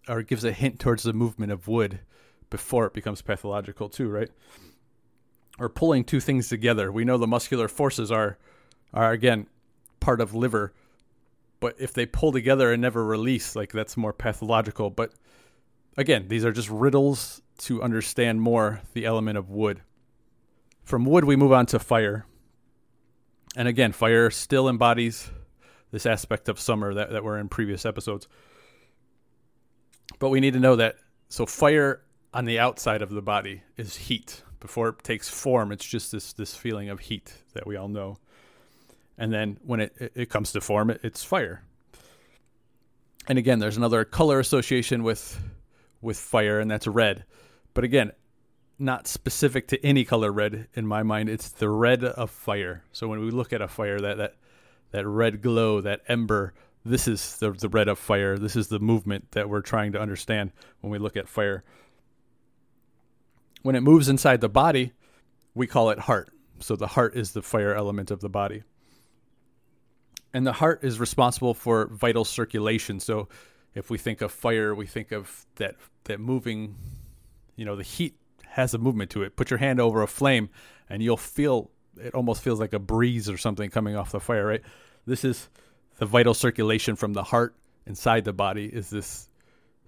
or 0.08 0.24
gives 0.24 0.44
a 0.44 0.52
hint 0.52 0.80
towards 0.80 1.04
the 1.04 1.14
movement 1.14 1.52
of 1.52 1.68
wood 1.68 2.00
before 2.50 2.88
it 2.88 2.94
becomes 2.94 3.22
pathological 3.22 3.90
too, 3.90 4.08
right? 4.08 4.32
Or 5.60 5.70
pulling 5.70 6.04
two 6.04 6.20
things 6.20 6.50
together. 6.50 6.92
We 6.92 7.04
know 7.04 7.18
the 7.18 7.28
muscular 7.28 7.68
forces 7.68 8.12
are 8.12 8.38
are 8.94 9.12
again 9.12 9.48
part 10.00 10.22
of 10.22 10.34
liver, 10.34 10.74
but 11.60 11.76
if 11.80 11.94
they 11.94 12.06
pull 12.06 12.32
together 12.32 12.72
and 12.72 12.82
never 12.82 13.04
release, 13.04 13.56
like 13.56 13.72
that's 13.72 13.98
more 13.98 14.14
pathological. 14.14 14.90
But 14.90 15.14
again, 15.98 16.28
these 16.28 16.46
are 16.46 16.52
just 16.52 16.70
riddles 16.70 17.42
to 17.60 17.82
understand 17.82 18.42
more 18.42 18.82
the 18.94 19.06
element 19.06 19.38
of 19.38 19.50
wood. 19.50 19.82
From 20.84 21.06
wood, 21.06 21.26
we 21.26 21.36
move 21.36 21.52
on 21.52 21.66
to 21.68 21.80
fire. 21.80 22.26
And 23.56 23.68
again, 23.68 23.92
fire 23.92 24.30
still 24.30 24.70
embodies 24.70 25.30
this 25.92 26.06
aspect 26.06 26.48
of 26.48 26.60
summer 26.60 26.94
that, 26.94 27.12
that 27.12 27.24
were 27.24 27.40
in 27.40 27.50
previous 27.50 27.86
episodes. 27.86 28.28
But 30.20 30.30
we 30.30 30.40
need 30.40 30.54
to 30.54 30.60
know 30.60 30.76
that 30.76 30.98
so 31.30 31.46
fire 31.46 32.02
on 32.34 32.46
the 32.46 32.60
outside 32.60 33.02
of 33.02 33.10
the 33.10 33.22
body 33.22 33.64
is 33.76 33.96
heat. 33.98 34.44
Before 34.60 34.90
it 34.90 35.04
takes 35.04 35.30
form, 35.30 35.72
it's 35.72 35.86
just 35.86 36.12
this 36.12 36.34
this 36.34 36.56
feeling 36.56 36.90
of 36.90 37.00
heat 37.00 37.34
that 37.54 37.68
we 37.68 37.76
all 37.76 37.88
know. 37.88 38.18
And 39.18 39.34
then 39.34 39.58
when 39.64 39.80
it, 39.80 40.12
it, 40.16 40.30
comes 40.30 40.52
to 40.52 40.62
form, 40.62 40.92
it, 40.92 41.02
it's 41.04 41.24
fire. 41.24 41.64
And 43.28 43.40
again, 43.40 43.60
there's 43.60 43.78
another 43.78 44.06
color 44.06 44.40
association 44.40 45.04
with 45.04 45.40
with 46.02 46.18
fire, 46.18 46.60
and 46.60 46.70
that's 46.70 46.88
red. 46.88 47.26
But 47.74 47.84
again, 47.84 48.12
not 48.80 49.08
specific 49.08 49.68
to 49.70 49.86
any 49.86 50.06
color 50.06 50.32
red 50.32 50.68
in 50.74 50.86
my 50.86 51.04
mind. 51.04 51.30
It's 51.30 51.50
the 51.50 51.70
red 51.70 52.04
of 52.04 52.30
fire. 52.30 52.84
So 52.92 53.08
when 53.08 53.20
we 53.20 53.32
look 53.32 53.54
at 53.54 53.62
a 53.62 53.68
fire, 53.68 54.00
that 54.00 54.18
that 54.18 54.36
that 54.92 55.08
red 55.08 55.42
glow, 55.42 55.82
that 55.82 56.02
ember. 56.08 56.54
This 56.86 57.08
is 57.08 57.38
the, 57.40 57.52
the 57.52 57.68
red 57.68 57.90
of 57.90 58.00
fire. 58.00 58.38
This 58.38 58.56
is 58.56 58.70
the 58.70 58.80
movement 58.80 59.32
that 59.32 59.50
we're 59.50 59.62
trying 59.62 59.92
to 59.92 60.00
understand 60.00 60.52
when 60.80 60.92
we 60.92 61.00
look 61.00 61.18
at 61.18 61.28
fire. 61.28 61.64
When 63.62 63.76
it 63.76 63.82
moves 63.82 64.10
inside 64.10 64.42
the 64.42 64.50
body, 64.50 64.94
we 65.54 65.68
call 65.68 65.90
it 65.90 66.00
heart. 66.00 66.30
So 66.60 66.76
the 66.76 66.88
heart 66.88 67.16
is 67.16 67.32
the 67.32 67.42
fire 67.42 67.74
element 67.74 68.12
of 68.12 68.22
the 68.22 68.30
body. 68.30 68.64
And 70.34 70.46
the 70.46 70.54
heart 70.54 70.84
is 70.84 71.00
responsible 71.00 71.54
for 71.54 71.88
vital 71.88 72.26
circulation. 72.26 73.00
So 73.00 73.28
if 73.74 73.90
we 73.90 73.98
think 73.98 74.22
of 74.22 74.32
fire, 74.32 74.74
we 74.74 74.86
think 74.86 75.12
of 75.12 75.46
that 75.56 75.76
that 76.06 76.20
moving, 76.20 76.76
you 77.56 77.66
know, 77.66 77.76
the 77.76 77.84
heat 77.84 78.16
has 78.46 78.74
a 78.74 78.78
movement 78.78 79.12
to 79.12 79.24
it. 79.24 79.36
Put 79.36 79.50
your 79.50 79.60
hand 79.60 79.80
over 79.80 80.02
a 80.02 80.08
flame 80.08 80.50
and 80.90 81.04
you'll 81.04 81.18
feel 81.18 81.70
it 82.00 82.14
almost 82.14 82.42
feels 82.42 82.60
like 82.60 82.74
a 82.74 82.80
breeze 82.80 83.30
or 83.30 83.38
something 83.38 83.70
coming 83.70 83.96
off 83.96 84.12
the 84.12 84.20
fire, 84.20 84.46
right? 84.46 84.62
This 85.06 85.24
is 85.24 85.50
the 85.98 86.06
vital 86.06 86.34
circulation 86.34 86.96
from 86.96 87.14
the 87.14 87.24
heart 87.24 87.56
inside 87.86 88.26
the 88.26 88.34
body 88.34 88.66
is 88.66 88.90
this 88.90 89.30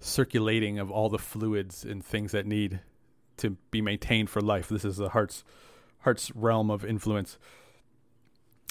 circulating 0.00 0.78
of 0.78 0.90
all 0.90 1.08
the 1.08 1.18
fluids 1.18 1.84
and 1.84 2.04
things 2.04 2.32
that 2.32 2.46
need 2.46 2.80
to 3.40 3.56
be 3.70 3.82
maintained 3.82 4.30
for 4.30 4.40
life. 4.40 4.68
This 4.68 4.84
is 4.84 4.96
the 4.96 5.10
heart's 5.10 5.44
heart's 6.00 6.30
realm 6.34 6.70
of 6.70 6.84
influence. 6.84 7.38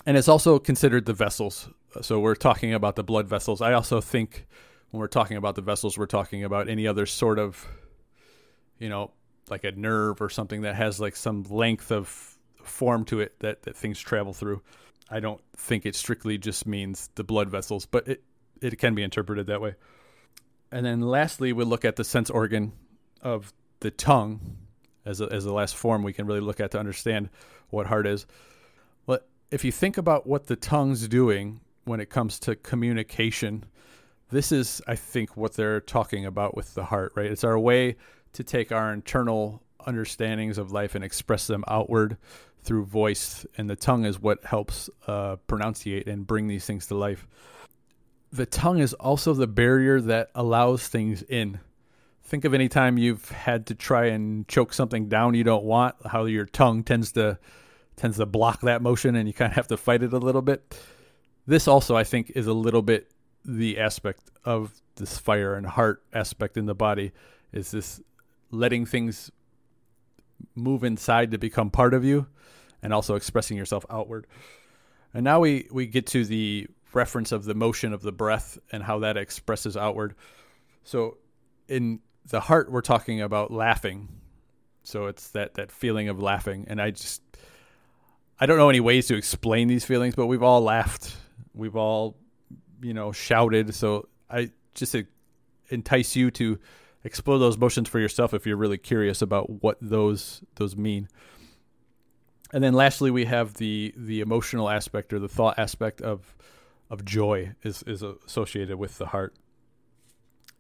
And 0.05 0.17
it's 0.17 0.27
also 0.27 0.59
considered 0.59 1.05
the 1.05 1.13
vessels. 1.13 1.69
Uh, 1.95 2.01
so 2.01 2.19
we're 2.19 2.35
talking 2.35 2.73
about 2.73 2.95
the 2.95 3.03
blood 3.03 3.27
vessels. 3.27 3.61
I 3.61 3.73
also 3.73 4.01
think 4.01 4.47
when 4.91 4.99
we're 4.99 5.07
talking 5.07 5.37
about 5.37 5.55
the 5.55 5.61
vessels, 5.61 5.97
we're 5.97 6.05
talking 6.05 6.43
about 6.43 6.69
any 6.69 6.87
other 6.87 7.05
sort 7.05 7.37
of, 7.37 7.67
you 8.79 8.89
know, 8.89 9.11
like 9.49 9.63
a 9.63 9.71
nerve 9.71 10.21
or 10.21 10.29
something 10.29 10.61
that 10.61 10.75
has 10.75 10.99
like 10.99 11.15
some 11.15 11.43
length 11.43 11.91
of 11.91 12.37
form 12.63 13.05
to 13.05 13.19
it 13.19 13.39
that, 13.39 13.63
that 13.63 13.75
things 13.75 13.99
travel 13.99 14.33
through. 14.33 14.61
I 15.09 15.19
don't 15.19 15.41
think 15.57 15.85
it 15.85 15.95
strictly 15.95 16.37
just 16.37 16.65
means 16.67 17.09
the 17.15 17.23
blood 17.23 17.49
vessels, 17.49 17.85
but 17.85 18.07
it, 18.07 18.23
it 18.61 18.77
can 18.77 18.95
be 18.95 19.03
interpreted 19.03 19.47
that 19.47 19.61
way. 19.61 19.75
And 20.71 20.85
then 20.85 21.01
lastly, 21.01 21.51
we 21.51 21.63
look 21.63 21.83
at 21.83 21.95
the 21.95 22.03
sense 22.03 22.29
organ 22.29 22.73
of 23.21 23.53
the 23.79 23.91
tongue 23.91 24.57
as 25.05 25.21
a, 25.21 25.25
as 25.31 25.43
the 25.45 25.53
last 25.53 25.75
form 25.75 26.03
we 26.03 26.13
can 26.13 26.25
really 26.25 26.39
look 26.39 26.59
at 26.59 26.71
to 26.71 26.79
understand 26.79 27.29
what 27.69 27.87
heart 27.87 28.07
is. 28.07 28.25
Well, 29.05 29.19
if 29.51 29.63
you 29.63 29.71
think 29.71 29.97
about 29.97 30.27
what 30.27 30.47
the 30.47 30.55
tongue's 30.55 31.07
doing 31.07 31.61
when 31.85 31.99
it 31.99 32.09
comes 32.09 32.39
to 32.39 32.55
communication, 32.55 33.65
this 34.31 34.51
is, 34.51 34.81
I 34.87 34.95
think, 34.95 35.35
what 35.35 35.53
they're 35.53 35.81
talking 35.81 36.25
about 36.25 36.55
with 36.55 36.75
the 36.75 36.85
heart, 36.85 37.13
right? 37.15 37.31
It's 37.31 37.43
our 37.43 37.57
way 37.57 37.95
to 38.33 38.43
take 38.43 38.71
our 38.71 38.93
internal 38.93 39.63
understandings 39.85 40.57
of 40.57 40.71
life 40.71 40.93
and 40.93 41.03
express 41.03 41.47
them 41.47 41.63
outward 41.67 42.17
through 42.61 42.85
voice, 42.85 43.45
and 43.57 43.69
the 43.69 43.75
tongue 43.75 44.05
is 44.05 44.19
what 44.19 44.43
helps 44.43 44.89
uh, 45.07 45.37
pronunciate 45.47 46.07
and 46.07 46.27
bring 46.27 46.47
these 46.47 46.65
things 46.65 46.87
to 46.87 46.95
life. 46.95 47.27
The 48.31 48.45
tongue 48.45 48.79
is 48.79 48.93
also 48.93 49.33
the 49.33 49.47
barrier 49.47 49.99
that 50.01 50.29
allows 50.35 50.87
things 50.87 51.23
in. 51.23 51.59
Think 52.29 52.45
of 52.45 52.53
any 52.53 52.69
time 52.69 52.99
you've 52.99 53.27
had 53.29 53.65
to 53.67 53.75
try 53.75 54.05
and 54.05 54.47
choke 54.47 54.71
something 54.71 55.09
down 55.09 55.33
you 55.33 55.43
don't 55.43 55.63
want, 55.63 55.95
how 56.05 56.25
your 56.25 56.45
tongue 56.45 56.83
tends 56.83 57.11
to 57.13 57.39
tends 57.95 58.17
to 58.17 58.25
block 58.27 58.61
that 58.61 58.83
motion 58.83 59.15
and 59.15 59.27
you 59.27 59.33
kind 59.33 59.51
of 59.51 59.55
have 59.55 59.67
to 59.67 59.77
fight 59.77 60.03
it 60.03 60.13
a 60.13 60.17
little 60.19 60.43
bit. 60.43 60.79
This 61.47 61.67
also, 61.67 61.97
I 61.97 62.03
think, 62.03 62.31
is 62.35 62.45
a 62.45 62.53
little 62.53 62.83
bit 62.83 63.09
the 63.43 63.79
aspect 63.79 64.29
of 64.45 64.79
this 64.95 65.17
fire 65.17 65.55
and 65.55 65.65
heart 65.65 66.03
aspect 66.13 66.55
in 66.55 66.67
the 66.67 66.75
body 66.75 67.13
is 67.51 67.71
this 67.71 67.99
letting 68.51 68.85
things 68.85 69.31
move 70.53 70.83
inside 70.83 71.31
to 71.31 71.39
become 71.39 71.71
part 71.71 71.95
of 71.95 72.05
you 72.05 72.27
and 72.83 72.93
also 72.93 73.15
expressing 73.15 73.57
yourself 73.57 73.87
outward. 73.89 74.27
And 75.15 75.23
now 75.23 75.39
we, 75.39 75.67
we 75.71 75.87
get 75.87 76.05
to 76.07 76.23
the 76.25 76.67
reference 76.93 77.31
of 77.31 77.45
the 77.45 77.55
motion 77.55 77.91
of 77.91 78.03
the 78.03 78.11
breath 78.11 78.59
and 78.71 78.83
how 78.83 78.99
that 78.99 79.17
expresses 79.17 79.75
outward. 79.75 80.13
So 80.83 81.17
in 81.67 82.01
the 82.29 82.39
heart, 82.39 82.71
we're 82.71 82.81
talking 82.81 83.21
about 83.21 83.51
laughing. 83.51 84.07
So 84.83 85.07
it's 85.07 85.29
that, 85.31 85.55
that 85.55 85.71
feeling 85.71 86.09
of 86.09 86.21
laughing. 86.21 86.65
And 86.67 86.81
I 86.81 86.91
just, 86.91 87.21
I 88.39 88.45
don't 88.45 88.57
know 88.57 88.69
any 88.69 88.79
ways 88.79 89.07
to 89.07 89.15
explain 89.15 89.67
these 89.67 89.85
feelings, 89.85 90.15
but 90.15 90.27
we've 90.27 90.43
all 90.43 90.61
laughed. 90.61 91.15
We've 91.53 91.75
all, 91.75 92.15
you 92.81 92.93
know, 92.93 93.11
shouted. 93.11 93.73
So 93.75 94.07
I 94.29 94.51
just 94.73 94.95
entice 95.69 96.15
you 96.15 96.31
to 96.31 96.57
explore 97.03 97.39
those 97.39 97.57
motions 97.57 97.89
for 97.89 97.99
yourself 97.99 98.33
if 98.33 98.45
you're 98.45 98.57
really 98.57 98.77
curious 98.77 99.21
about 99.21 99.63
what 99.63 99.77
those 99.81 100.41
those 100.55 100.75
mean. 100.75 101.07
And 102.51 102.63
then 102.63 102.73
lastly, 102.73 103.11
we 103.11 103.25
have 103.25 103.55
the 103.55 103.93
the 103.95 104.21
emotional 104.21 104.69
aspect 104.69 105.13
or 105.13 105.19
the 105.19 105.27
thought 105.27 105.59
aspect 105.59 106.01
of 106.01 106.35
of 106.89 107.05
joy 107.05 107.53
is 107.63 107.83
is 107.83 108.01
associated 108.01 108.77
with 108.77 108.97
the 108.97 109.07
heart. 109.07 109.35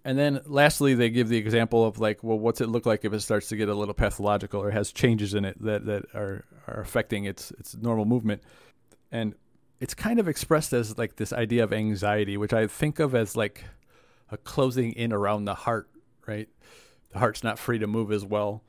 And 0.05 0.17
then 0.17 0.39
lastly, 0.45 0.93
they 0.93 1.09
give 1.09 1.27
the 1.27 1.37
example 1.37 1.85
of 1.85 1.99
like, 1.99 2.23
well, 2.23 2.39
what's 2.39 2.61
it 2.61 2.69
look 2.69 2.85
like 2.85 3.03
if 3.03 3.13
it 3.13 3.19
starts 3.19 3.49
to 3.49 3.57
get 3.57 3.67
a 3.67 3.73
little 3.73 3.93
pathological 3.93 4.61
or 4.61 4.71
has 4.71 4.91
changes 4.91 5.33
in 5.33 5.43
it 5.43 5.61
that, 5.61 5.85
that 5.85 6.05
are, 6.15 6.45
are 6.67 6.81
affecting 6.81 7.25
its 7.25 7.51
its 7.51 7.75
normal 7.75 8.05
movement. 8.05 8.41
And 9.11 9.35
it's 9.79 9.93
kind 9.93 10.19
of 10.19 10.27
expressed 10.27 10.71
as 10.73 10.97
like 10.97 11.17
this 11.17 11.33
idea 11.33 11.63
of 11.63 11.73
anxiety, 11.73 12.37
which 12.37 12.53
I 12.53 12.67
think 12.67 12.99
of 12.99 13.13
as 13.13 13.35
like 13.35 13.65
a 14.31 14.37
closing 14.37 14.93
in 14.93 15.11
around 15.11 15.45
the 15.45 15.55
heart 15.55 15.89
right? 16.29 16.47
The 17.11 17.19
heart's 17.19 17.43
not 17.43 17.57
free 17.57 17.79
to 17.79 17.87
move 17.87 18.11
as 18.11 18.23
well. 18.23 18.63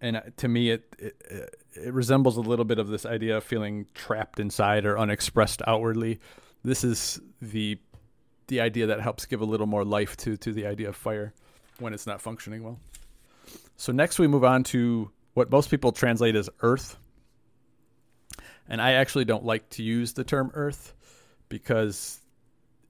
And 0.00 0.16
uh, 0.16 0.22
to 0.38 0.48
me, 0.48 0.70
it, 0.70 0.96
it 0.98 1.54
it 1.74 1.92
resembles 1.92 2.36
a 2.36 2.40
little 2.40 2.64
bit 2.64 2.78
of 2.78 2.88
this 2.88 3.04
idea 3.04 3.36
of 3.36 3.44
feeling 3.44 3.86
trapped 3.94 4.40
inside 4.40 4.86
or 4.86 4.98
unexpressed 4.98 5.60
outwardly. 5.66 6.18
This 6.64 6.82
is 6.82 7.20
the 7.42 7.78
the 8.48 8.60
idea 8.60 8.86
that 8.86 9.00
helps 9.00 9.26
give 9.26 9.40
a 9.40 9.44
little 9.44 9.66
more 9.66 9.84
life 9.84 10.16
to 10.18 10.36
to 10.36 10.52
the 10.52 10.66
idea 10.66 10.88
of 10.88 10.96
fire 10.96 11.32
when 11.78 11.94
it's 11.94 12.06
not 12.06 12.20
functioning 12.20 12.62
well. 12.62 12.78
So 13.76 13.92
next 13.92 14.18
we 14.18 14.26
move 14.26 14.44
on 14.44 14.64
to 14.64 15.10
what 15.34 15.50
most 15.50 15.70
people 15.70 15.92
translate 15.92 16.34
as 16.34 16.50
earth. 16.60 16.96
And 18.68 18.82
I 18.82 18.92
actually 18.94 19.24
don't 19.24 19.44
like 19.44 19.68
to 19.70 19.82
use 19.82 20.12
the 20.12 20.24
term 20.24 20.50
earth 20.54 20.92
because 21.48 22.20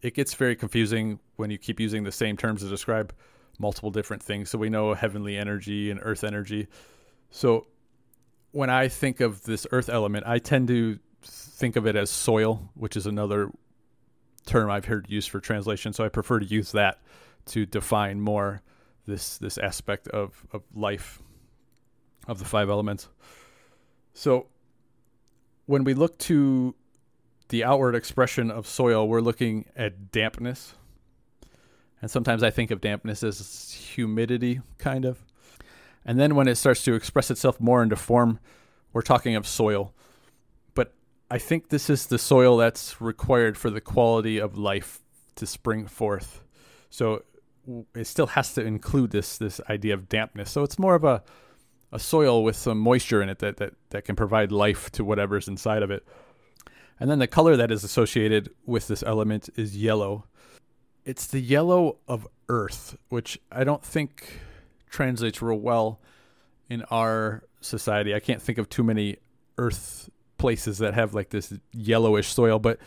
it 0.02 0.14
gets 0.14 0.34
very 0.34 0.56
confusing 0.56 1.20
when 1.36 1.50
you 1.50 1.58
keep 1.58 1.78
using 1.78 2.04
the 2.04 2.12
same 2.12 2.36
terms 2.36 2.62
to 2.62 2.68
describe 2.68 3.12
multiple 3.58 3.90
different 3.90 4.22
things. 4.22 4.50
So 4.50 4.58
we 4.58 4.70
know 4.70 4.94
heavenly 4.94 5.36
energy 5.36 5.90
and 5.90 6.00
earth 6.02 6.24
energy. 6.24 6.68
So 7.30 7.66
when 8.52 8.70
I 8.70 8.88
think 8.88 9.20
of 9.20 9.42
this 9.42 9.66
earth 9.70 9.88
element, 9.88 10.26
I 10.26 10.38
tend 10.38 10.68
to 10.68 10.98
think 11.22 11.76
of 11.76 11.86
it 11.86 11.96
as 11.96 12.10
soil, 12.10 12.70
which 12.74 12.96
is 12.96 13.06
another 13.06 13.50
term 14.48 14.70
I've 14.70 14.86
heard 14.86 15.06
used 15.08 15.30
for 15.30 15.40
translation. 15.40 15.92
So 15.92 16.04
I 16.04 16.08
prefer 16.08 16.40
to 16.40 16.46
use 16.46 16.72
that 16.72 16.98
to 17.46 17.66
define 17.66 18.20
more 18.20 18.62
this 19.06 19.38
this 19.38 19.58
aspect 19.58 20.08
of, 20.08 20.44
of 20.52 20.62
life 20.74 21.22
of 22.26 22.38
the 22.38 22.44
five 22.44 22.68
elements. 22.68 23.08
So 24.12 24.46
when 25.66 25.84
we 25.84 25.94
look 25.94 26.18
to 26.18 26.74
the 27.48 27.64
outward 27.64 27.94
expression 27.94 28.50
of 28.50 28.66
soil, 28.66 29.08
we're 29.08 29.20
looking 29.20 29.66
at 29.76 30.10
dampness. 30.12 30.74
And 32.00 32.10
sometimes 32.10 32.42
I 32.42 32.50
think 32.50 32.70
of 32.70 32.80
dampness 32.80 33.22
as 33.22 33.72
humidity, 33.72 34.60
kind 34.78 35.04
of. 35.04 35.24
And 36.04 36.18
then 36.18 36.34
when 36.34 36.48
it 36.48 36.54
starts 36.56 36.84
to 36.84 36.94
express 36.94 37.30
itself 37.30 37.60
more 37.60 37.82
into 37.82 37.96
form, 37.96 38.38
we're 38.92 39.02
talking 39.02 39.36
of 39.36 39.46
soil. 39.46 39.94
I 41.30 41.38
think 41.38 41.68
this 41.68 41.90
is 41.90 42.06
the 42.06 42.18
soil 42.18 42.56
that's 42.56 43.00
required 43.00 43.58
for 43.58 43.70
the 43.70 43.80
quality 43.80 44.38
of 44.38 44.56
life 44.56 45.00
to 45.36 45.46
spring 45.46 45.86
forth. 45.86 46.42
So 46.90 47.24
it 47.94 48.06
still 48.06 48.28
has 48.28 48.54
to 48.54 48.62
include 48.62 49.10
this 49.10 49.36
this 49.36 49.60
idea 49.68 49.94
of 49.94 50.08
dampness. 50.08 50.50
So 50.50 50.62
it's 50.62 50.78
more 50.78 50.94
of 50.94 51.04
a 51.04 51.22
a 51.92 51.98
soil 51.98 52.44
with 52.44 52.56
some 52.56 52.78
moisture 52.78 53.22
in 53.22 53.28
it 53.28 53.38
that, 53.38 53.56
that, 53.56 53.72
that 53.90 54.04
can 54.04 54.14
provide 54.14 54.52
life 54.52 54.90
to 54.92 55.04
whatever's 55.04 55.48
inside 55.48 55.82
of 55.82 55.90
it. 55.90 56.06
And 57.00 57.10
then 57.10 57.18
the 57.18 57.26
color 57.26 57.56
that 57.56 57.70
is 57.70 57.84
associated 57.84 58.50
with 58.66 58.88
this 58.88 59.02
element 59.02 59.48
is 59.56 59.76
yellow. 59.76 60.26
It's 61.04 61.26
the 61.26 61.40
yellow 61.40 61.98
of 62.06 62.26
earth, 62.48 62.96
which 63.08 63.40
I 63.50 63.64
don't 63.64 63.84
think 63.84 64.40
translates 64.90 65.40
real 65.40 65.58
well 65.58 66.00
in 66.68 66.82
our 66.90 67.44
society. 67.60 68.14
I 68.14 68.20
can't 68.20 68.42
think 68.42 68.58
of 68.58 68.68
too 68.68 68.82
many 68.82 69.16
earth 69.56 70.10
places 70.38 70.78
that 70.78 70.94
have 70.94 71.14
like 71.14 71.30
this 71.30 71.52
yellowish 71.72 72.32
soil, 72.32 72.58
but 72.58 72.78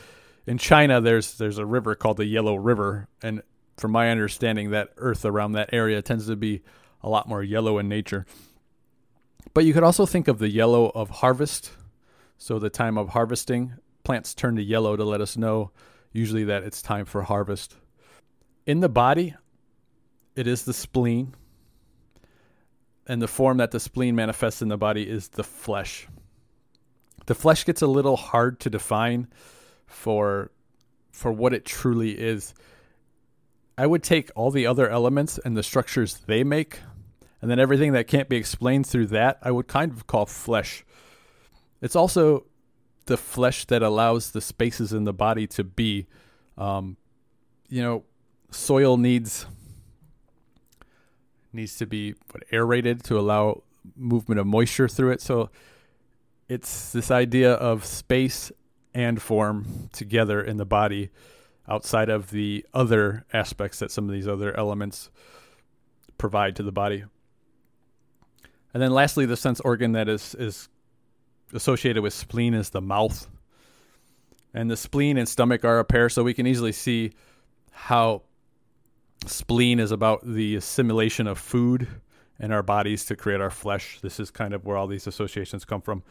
in 0.48 0.58
China 0.58 1.00
there's 1.02 1.38
there's 1.38 1.58
a 1.58 1.66
river 1.66 1.96
called 1.96 2.18
the 2.18 2.26
Yellow 2.26 2.56
River 2.56 3.08
and 3.22 3.42
from 3.78 3.92
my 3.92 4.10
understanding 4.10 4.72
that 4.72 4.90
earth 4.98 5.26
around 5.26 5.54
that 5.54 5.70
area 5.74 6.02
tends 6.02 6.28
to 6.28 6.36
be 6.36 6.62
a 7.02 7.10
lot 7.10 7.28
more 7.28 7.44
yellow 7.44 7.78
in 7.80 7.88
nature. 7.88 8.26
But 9.54 9.66
you 9.66 9.74
could 9.74 9.84
also 9.84 10.06
think 10.06 10.28
of 10.28 10.40
the 10.40 10.50
yellow 10.50 10.90
of 10.90 11.10
harvest, 11.10 11.72
so 12.38 12.60
the 12.60 12.70
time 12.70 12.98
of 12.98 13.10
harvesting 13.10 13.74
plants 14.04 14.34
turn 14.34 14.56
to 14.56 14.64
yellow 14.64 14.96
to 14.96 15.04
let 15.04 15.22
us 15.22 15.38
know 15.38 15.72
usually 16.12 16.44
that 16.46 16.64
it's 16.64 16.82
time 16.82 17.06
for 17.06 17.24
harvest. 17.24 17.76
In 18.66 18.80
the 18.80 18.90
body, 18.90 19.36
it 20.36 20.48
is 20.48 20.64
the 20.64 20.74
spleen. 20.74 21.34
And 23.08 23.22
the 23.22 23.28
form 23.28 23.58
that 23.58 23.72
the 23.72 23.80
spleen 23.80 24.16
manifests 24.16 24.62
in 24.62 24.68
the 24.68 24.78
body 24.78 25.10
is 25.10 25.30
the 25.30 25.44
flesh. 25.44 26.08
The 27.32 27.36
flesh 27.36 27.64
gets 27.64 27.82
a 27.82 27.88
little 27.88 28.18
hard 28.18 28.60
to 28.60 28.70
define 28.70 29.30
for 29.88 30.52
for 31.12 31.32
what 31.32 31.54
it 31.54 31.64
truly 31.64 32.12
is. 32.20 32.54
I 33.78 33.88
would 33.88 34.04
take 34.04 34.32
all 34.36 34.52
the 34.52 34.68
other 34.68 34.90
elements 34.90 35.40
and 35.46 35.56
the 35.56 35.64
structures 35.64 36.18
they 36.26 36.44
make, 36.44 36.82
and 37.42 37.50
then 37.50 37.58
everything 37.58 37.94
that 37.94 38.10
can't 38.10 38.28
be 38.28 38.36
explained 38.36 38.86
through 38.86 39.08
that, 39.08 39.40
I 39.42 39.52
would 39.52 39.70
kind 39.70 39.94
of 39.94 40.08
call 40.08 40.26
flesh. 40.26 40.84
It's 41.80 41.96
also 41.96 42.48
the 43.06 43.16
flesh 43.16 43.64
that 43.68 43.82
allows 43.82 44.32
the 44.32 44.42
spaces 44.42 44.92
in 44.92 45.06
the 45.06 45.14
body 45.14 45.48
to 45.56 45.64
be. 45.64 46.08
Um, 46.58 46.98
you 47.70 47.82
know, 47.82 48.04
soil 48.50 48.98
needs 48.98 49.46
needs 51.54 51.78
to 51.78 51.86
be 51.86 52.16
aerated 52.52 53.06
to 53.06 53.18
allow 53.18 53.64
movement 53.96 54.42
of 54.42 54.48
moisture 54.48 54.90
through 54.90 55.12
it. 55.12 55.22
So 55.22 55.50
it's 56.52 56.92
this 56.92 57.10
idea 57.10 57.54
of 57.54 57.86
space 57.86 58.52
and 58.94 59.22
form 59.22 59.90
together 59.94 60.42
in 60.42 60.58
the 60.58 60.66
body 60.66 61.10
outside 61.66 62.10
of 62.10 62.30
the 62.32 62.66
other 62.74 63.26
aspects 63.32 63.80
that 63.80 63.90
some 63.90 64.04
of 64.04 64.12
these 64.12 64.28
other 64.28 64.54
elements 64.58 65.10
provide 66.18 66.58
to 66.58 66.62
the 66.62 66.72
body. 66.74 67.06
And 68.74 68.84
then 68.84 68.92
lastly, 68.92 69.26
the 69.26 69.38
sense 69.38 69.62
organ 69.62 69.94
that 69.94 70.10
is 70.10 70.36
is 70.36 70.68
associated 71.54 72.04
with 72.04 72.14
spleen 72.14 72.54
is 72.54 72.72
the 72.72 72.82
mouth. 72.82 73.30
And 74.54 74.70
the 74.70 74.76
spleen 74.76 75.18
and 75.18 75.30
stomach 75.30 75.64
are 75.64 75.80
a 75.80 75.86
pair, 75.86 76.10
so 76.10 76.22
we 76.22 76.34
can 76.34 76.48
easily 76.48 76.74
see 76.74 77.14
how 77.72 78.24
spleen 79.26 79.80
is 79.80 79.92
about 79.92 80.20
the 80.26 80.58
assimilation 80.58 81.28
of 81.28 81.38
food 81.40 81.88
in 82.42 82.52
our 82.52 82.64
bodies 82.64 83.06
to 83.06 83.16
create 83.16 83.40
our 83.40 83.52
flesh. 83.52 84.00
This 84.02 84.20
is 84.20 84.32
kind 84.32 84.54
of 84.54 84.66
where 84.66 84.76
all 84.76 84.88
these 84.88 85.08
associations 85.08 85.64
come 85.64 85.82
from. 85.82 86.04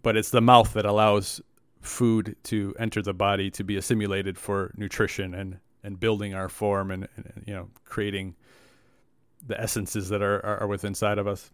But 0.00 0.16
it's 0.16 0.30
the 0.30 0.40
mouth 0.40 0.72
that 0.74 0.86
allows 0.86 1.40
food 1.80 2.36
to 2.44 2.74
enter 2.78 3.02
the 3.02 3.12
body 3.12 3.50
to 3.50 3.64
be 3.64 3.76
assimilated 3.76 4.38
for 4.38 4.72
nutrition 4.76 5.34
and, 5.34 5.58
and 5.82 5.98
building 5.98 6.32
our 6.32 6.48
form 6.48 6.92
and, 6.92 7.08
and 7.16 7.42
you 7.44 7.52
know 7.52 7.68
creating 7.84 8.36
the 9.44 9.60
essences 9.60 10.08
that 10.08 10.22
are, 10.22 10.44
are, 10.46 10.58
are 10.60 10.66
within 10.68 10.88
inside 10.88 11.18
of 11.18 11.26
us. 11.26 11.50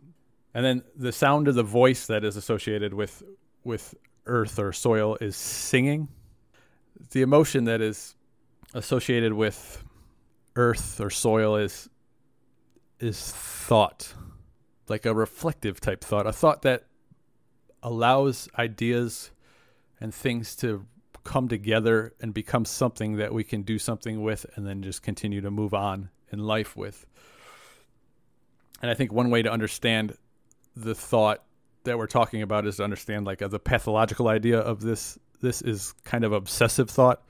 And 0.53 0.65
then 0.65 0.83
the 0.95 1.13
sound 1.13 1.49
of 1.49 1.55
the 1.55 1.63
voice 1.63 2.07
that 2.07 2.25
is 2.25 2.37
associated 2.37 2.93
with 2.93 3.23
with 3.65 3.95
earth 4.27 4.59
or 4.59 4.75
soil 4.75 5.17
is 5.23 5.37
singing. 5.37 6.09
The 7.11 7.23
emotion 7.23 7.65
that 7.65 7.81
is 7.81 8.15
associated 8.75 9.33
with 9.33 9.83
earth 10.57 11.01
or 11.01 11.09
soil 11.09 11.57
is 11.57 11.89
is 13.01 13.31
thought, 13.31 14.15
like 14.89 15.07
a 15.07 15.15
reflective 15.15 15.81
type 15.81 16.03
thought, 16.03 16.27
a 16.27 16.33
thought 16.33 16.63
that 16.63 16.85
allows 17.83 18.49
ideas 18.59 19.31
and 20.01 20.15
things 20.15 20.57
to 20.57 20.87
come 21.25 21.49
together 21.49 22.15
and 22.21 22.33
become 22.33 22.65
something 22.65 23.17
that 23.17 23.33
we 23.33 23.45
can 23.45 23.63
do 23.63 23.79
something 23.79 24.23
with 24.23 24.47
and 24.55 24.67
then 24.67 24.83
just 24.83 25.03
continue 25.03 25.41
to 25.41 25.51
move 25.51 25.75
on 25.75 26.09
in 26.33 26.39
life 26.39 26.77
with. 26.77 27.07
And 28.81 28.91
I 28.91 28.95
think 28.95 29.13
one 29.13 29.31
way 29.31 29.43
to 29.43 29.51
understand 29.51 30.17
the 30.77 30.95
thought 30.95 31.43
that 31.85 31.99
we're 31.99 32.07
talking 32.07 32.43
about 32.43 32.67
is 32.67 32.77
to 32.77 32.85
understand 32.85 33.27
like 33.27 33.43
uh, 33.43 33.49
the 33.49 33.59
pathological 33.59 34.29
idea 34.29 34.59
of 34.59 34.81
this 34.81 35.19
this 35.41 35.63
is 35.63 35.95
kind 36.05 36.25
of 36.25 36.33
obsessive 36.33 36.91
thought 36.91 37.23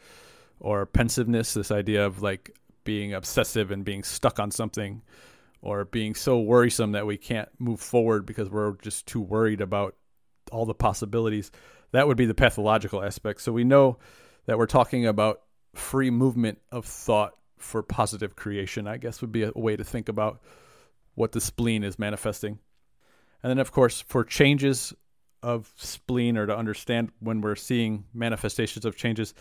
or 0.61 0.87
pensiveness 0.87 1.55
this 1.55 1.71
idea 1.71 2.05
of 2.05 2.23
like 2.23 2.57
being 2.85 3.13
obsessive 3.13 3.71
and 3.71 3.85
being 3.85 4.03
stuck 4.03 4.39
on 4.39 4.51
something 4.51 5.03
or 5.61 5.85
being 5.85 6.15
so 6.15 6.41
worrisome 6.41 6.93
that 6.93 7.07
we 7.07 7.17
can't 7.17 7.49
move 7.59 7.81
forward 7.81 8.27
because 8.27 8.49
we're 8.49 8.77
just 8.77 9.07
too 9.07 9.21
worried 9.21 9.61
about 9.61 9.97
all 10.53 10.67
the 10.67 10.75
possibilities 10.75 11.51
that 11.93 12.07
would 12.07 12.17
be 12.17 12.27
the 12.27 12.35
pathological 12.35 13.03
aspect. 13.03 13.41
So 13.41 13.53
we 13.53 13.65
know 13.65 13.99
that 14.47 14.59
we're 14.59 14.67
talking 14.67 15.07
about 15.07 15.43
free 15.75 16.11
movement 16.11 16.59
of 16.71 16.85
thought 16.85 17.35
for 17.59 17.83
positive 17.83 18.37
creation 18.37 18.87
i 18.87 18.97
guess 18.97 19.21
would 19.21 19.33
be 19.33 19.43
a 19.43 19.51
way 19.55 19.77
to 19.77 19.83
think 19.83 20.09
about 20.09 20.41
what 21.19 21.33
the 21.33 21.41
spleen 21.41 21.83
is 21.83 21.99
manifesting. 21.99 22.59
And 23.43 23.51
then, 23.51 23.59
of 23.59 23.73
course, 23.73 24.01
for 24.01 24.25
changes 24.25 24.95
of 25.43 25.73
spleen 25.77 26.39
or 26.39 26.47
to 26.47 26.57
understand 26.57 27.11
when 27.21 27.41
we're 27.41 27.57
seeing 27.57 28.05
manifestations 28.15 28.85
of 28.85 28.97
changes, 28.97 29.35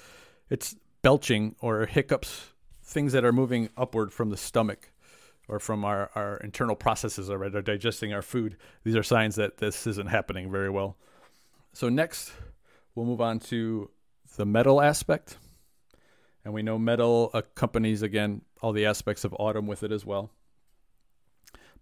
it's 0.50 0.76
belching 1.04 1.56
or 1.60 1.86
hiccups, 1.86 2.48
things 2.84 3.14
that 3.14 3.24
are 3.24 3.32
moving 3.32 3.70
upward 3.78 4.12
from 4.12 4.30
the 4.30 4.38
stomach 4.38 4.92
or 5.48 5.60
from 5.60 5.86
our, 5.86 6.10
our 6.16 6.38
internal 6.38 6.76
processes 6.76 7.30
or 7.30 7.50
digesting 7.50 8.14
our 8.14 8.22
food. 8.22 8.58
These 8.84 8.96
are 8.96 9.04
signs 9.04 9.36
that 9.36 9.58
this 9.58 9.88
isn't 9.88 10.08
happening 10.08 10.52
very 10.52 10.70
well. 10.70 10.98
So, 11.74 11.90
next, 11.90 12.34
we'll 12.96 13.06
move 13.06 13.22
on 13.22 13.40
to 13.40 13.90
the 14.36 14.46
metal 14.46 14.82
aspect. 14.82 15.38
And 16.44 16.54
we 16.54 16.64
know 16.64 16.80
metal 16.80 17.30
accompanies, 17.34 18.02
again, 18.02 18.42
all 18.62 18.72
the 18.72 18.86
aspects 18.86 19.24
of 19.24 19.36
autumn 19.38 19.68
with 19.68 19.84
it 19.84 19.92
as 19.92 20.06
well. 20.06 20.32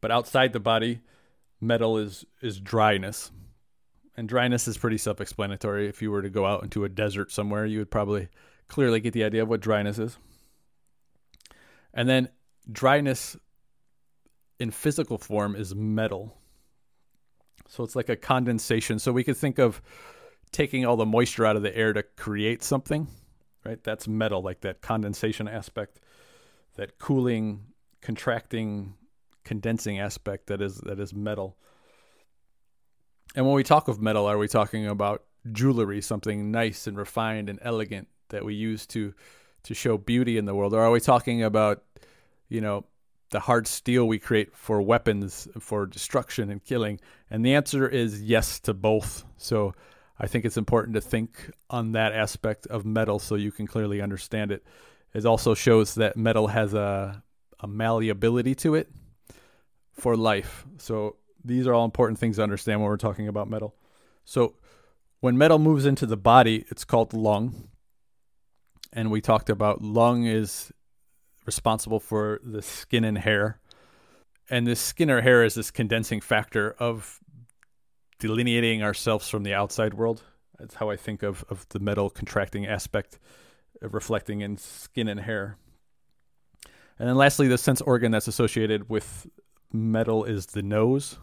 But 0.01 0.11
outside 0.11 0.53
the 0.53 0.59
body, 0.59 1.01
metal 1.61 1.97
is 1.97 2.25
is 2.41 2.59
dryness. 2.59 3.31
And 4.17 4.29
dryness 4.29 4.67
is 4.67 4.77
pretty 4.77 4.97
self-explanatory. 4.97 5.87
If 5.87 6.01
you 6.01 6.09
were 6.09 6.21
to 6.21 6.29
go 6.29 6.45
out 6.45 6.63
into 6.63 6.85
a 6.85 6.89
desert 6.89 7.31
somewhere, 7.31 7.65
you 7.65 7.79
would 7.79 7.91
probably 7.91 8.29
clearly 8.67 8.99
get 8.99 9.13
the 9.13 9.23
idea 9.23 9.43
of 9.43 9.49
what 9.49 9.59
dryness 9.59 9.99
is. 9.99 10.17
And 11.93 12.07
then 12.07 12.29
dryness 12.71 13.37
in 14.59 14.71
physical 14.71 15.17
form 15.17 15.55
is 15.55 15.75
metal. 15.75 16.37
So 17.67 17.83
it's 17.83 17.95
like 17.95 18.09
a 18.09 18.15
condensation. 18.15 18.99
So 18.99 19.11
we 19.11 19.23
could 19.23 19.37
think 19.37 19.59
of 19.59 19.81
taking 20.51 20.85
all 20.85 20.95
the 20.95 21.05
moisture 21.05 21.45
out 21.45 21.55
of 21.55 21.63
the 21.63 21.75
air 21.75 21.93
to 21.93 22.03
create 22.03 22.63
something, 22.63 23.07
right? 23.65 23.83
That's 23.83 24.07
metal, 24.07 24.41
like 24.41 24.61
that 24.61 24.81
condensation 24.81 25.47
aspect, 25.47 25.99
that 26.75 26.97
cooling, 26.99 27.65
contracting 28.01 28.93
condensing 29.43 29.99
aspect 29.99 30.47
that 30.47 30.61
is 30.61 30.77
that 30.79 30.99
is 30.99 31.13
metal. 31.13 31.55
And 33.35 33.45
when 33.45 33.55
we 33.55 33.63
talk 33.63 33.87
of 33.87 34.01
metal, 34.01 34.25
are 34.25 34.37
we 34.37 34.47
talking 34.47 34.87
about 34.87 35.23
jewelry, 35.51 36.01
something 36.01 36.51
nice 36.51 36.87
and 36.87 36.97
refined 36.97 37.49
and 37.49 37.59
elegant 37.61 38.07
that 38.29 38.43
we 38.43 38.55
use 38.55 38.85
to 38.87 39.13
to 39.63 39.73
show 39.73 39.97
beauty 39.97 40.37
in 40.37 40.45
the 40.45 40.53
world, 40.53 40.73
or 40.73 40.81
are 40.81 40.91
we 40.91 40.99
talking 40.99 41.43
about, 41.43 41.83
you 42.49 42.61
know, 42.61 42.85
the 43.31 43.39
hard 43.41 43.67
steel 43.67 44.07
we 44.07 44.19
create 44.19 44.55
for 44.55 44.81
weapons 44.81 45.47
for 45.59 45.85
destruction 45.85 46.49
and 46.49 46.63
killing? 46.63 46.99
And 47.29 47.45
the 47.45 47.55
answer 47.55 47.87
is 47.87 48.21
yes 48.21 48.59
to 48.61 48.73
both. 48.73 49.23
So 49.37 49.73
I 50.19 50.27
think 50.27 50.45
it's 50.45 50.57
important 50.57 50.95
to 50.95 51.01
think 51.01 51.51
on 51.69 51.91
that 51.93 52.13
aspect 52.13 52.67
of 52.67 52.85
metal 52.85 53.19
so 53.19 53.35
you 53.35 53.51
can 53.51 53.67
clearly 53.67 54.01
understand 54.01 54.51
it. 54.51 54.63
It 55.13 55.25
also 55.25 55.53
shows 55.53 55.95
that 55.95 56.17
metal 56.17 56.47
has 56.47 56.73
a, 56.73 57.23
a 57.59 57.67
malleability 57.67 58.55
to 58.55 58.75
it 58.75 58.89
for 59.93 60.15
life. 60.15 60.65
So 60.77 61.17
these 61.43 61.67
are 61.67 61.73
all 61.73 61.85
important 61.85 62.19
things 62.19 62.37
to 62.37 62.43
understand 62.43 62.79
when 62.79 62.89
we're 62.89 62.97
talking 62.97 63.27
about 63.27 63.49
metal. 63.49 63.75
So 64.23 64.55
when 65.19 65.37
metal 65.37 65.59
moves 65.59 65.85
into 65.85 66.05
the 66.05 66.17
body, 66.17 66.65
it's 66.69 66.83
called 66.83 67.13
lung. 67.13 67.69
And 68.93 69.11
we 69.11 69.21
talked 69.21 69.49
about 69.49 69.81
lung 69.81 70.25
is 70.25 70.71
responsible 71.45 71.99
for 71.99 72.39
the 72.43 72.61
skin 72.61 73.03
and 73.03 73.17
hair. 73.17 73.59
And 74.49 74.67
this 74.67 74.79
skin 74.79 75.09
or 75.09 75.21
hair 75.21 75.43
is 75.43 75.55
this 75.55 75.71
condensing 75.71 76.21
factor 76.21 76.75
of 76.79 77.19
delineating 78.19 78.83
ourselves 78.83 79.27
from 79.27 79.43
the 79.43 79.53
outside 79.53 79.93
world. 79.93 80.23
That's 80.59 80.75
how 80.75 80.89
I 80.89 80.95
think 80.95 81.23
of, 81.23 81.43
of 81.49 81.67
the 81.69 81.79
metal 81.79 82.09
contracting 82.09 82.65
aspect 82.65 83.19
reflecting 83.81 84.41
in 84.41 84.57
skin 84.57 85.07
and 85.07 85.19
hair. 85.19 85.57
And 86.97 87.09
then 87.09 87.15
lastly, 87.15 87.47
the 87.47 87.57
sense 87.57 87.81
organ 87.81 88.11
that's 88.11 88.27
associated 88.27 88.89
with 88.89 89.27
metal 89.71 90.23
is 90.23 90.47
the 90.47 90.63
nose. 90.63 91.17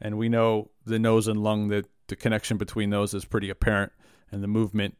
And 0.00 0.18
we 0.18 0.28
know 0.28 0.70
the 0.84 0.98
nose 0.98 1.28
and 1.28 1.42
lung, 1.42 1.68
that 1.68 1.86
the 2.08 2.16
connection 2.16 2.56
between 2.56 2.90
those 2.90 3.14
is 3.14 3.24
pretty 3.24 3.48
apparent. 3.48 3.92
And 4.32 4.42
the 4.42 4.48
movement 4.48 4.96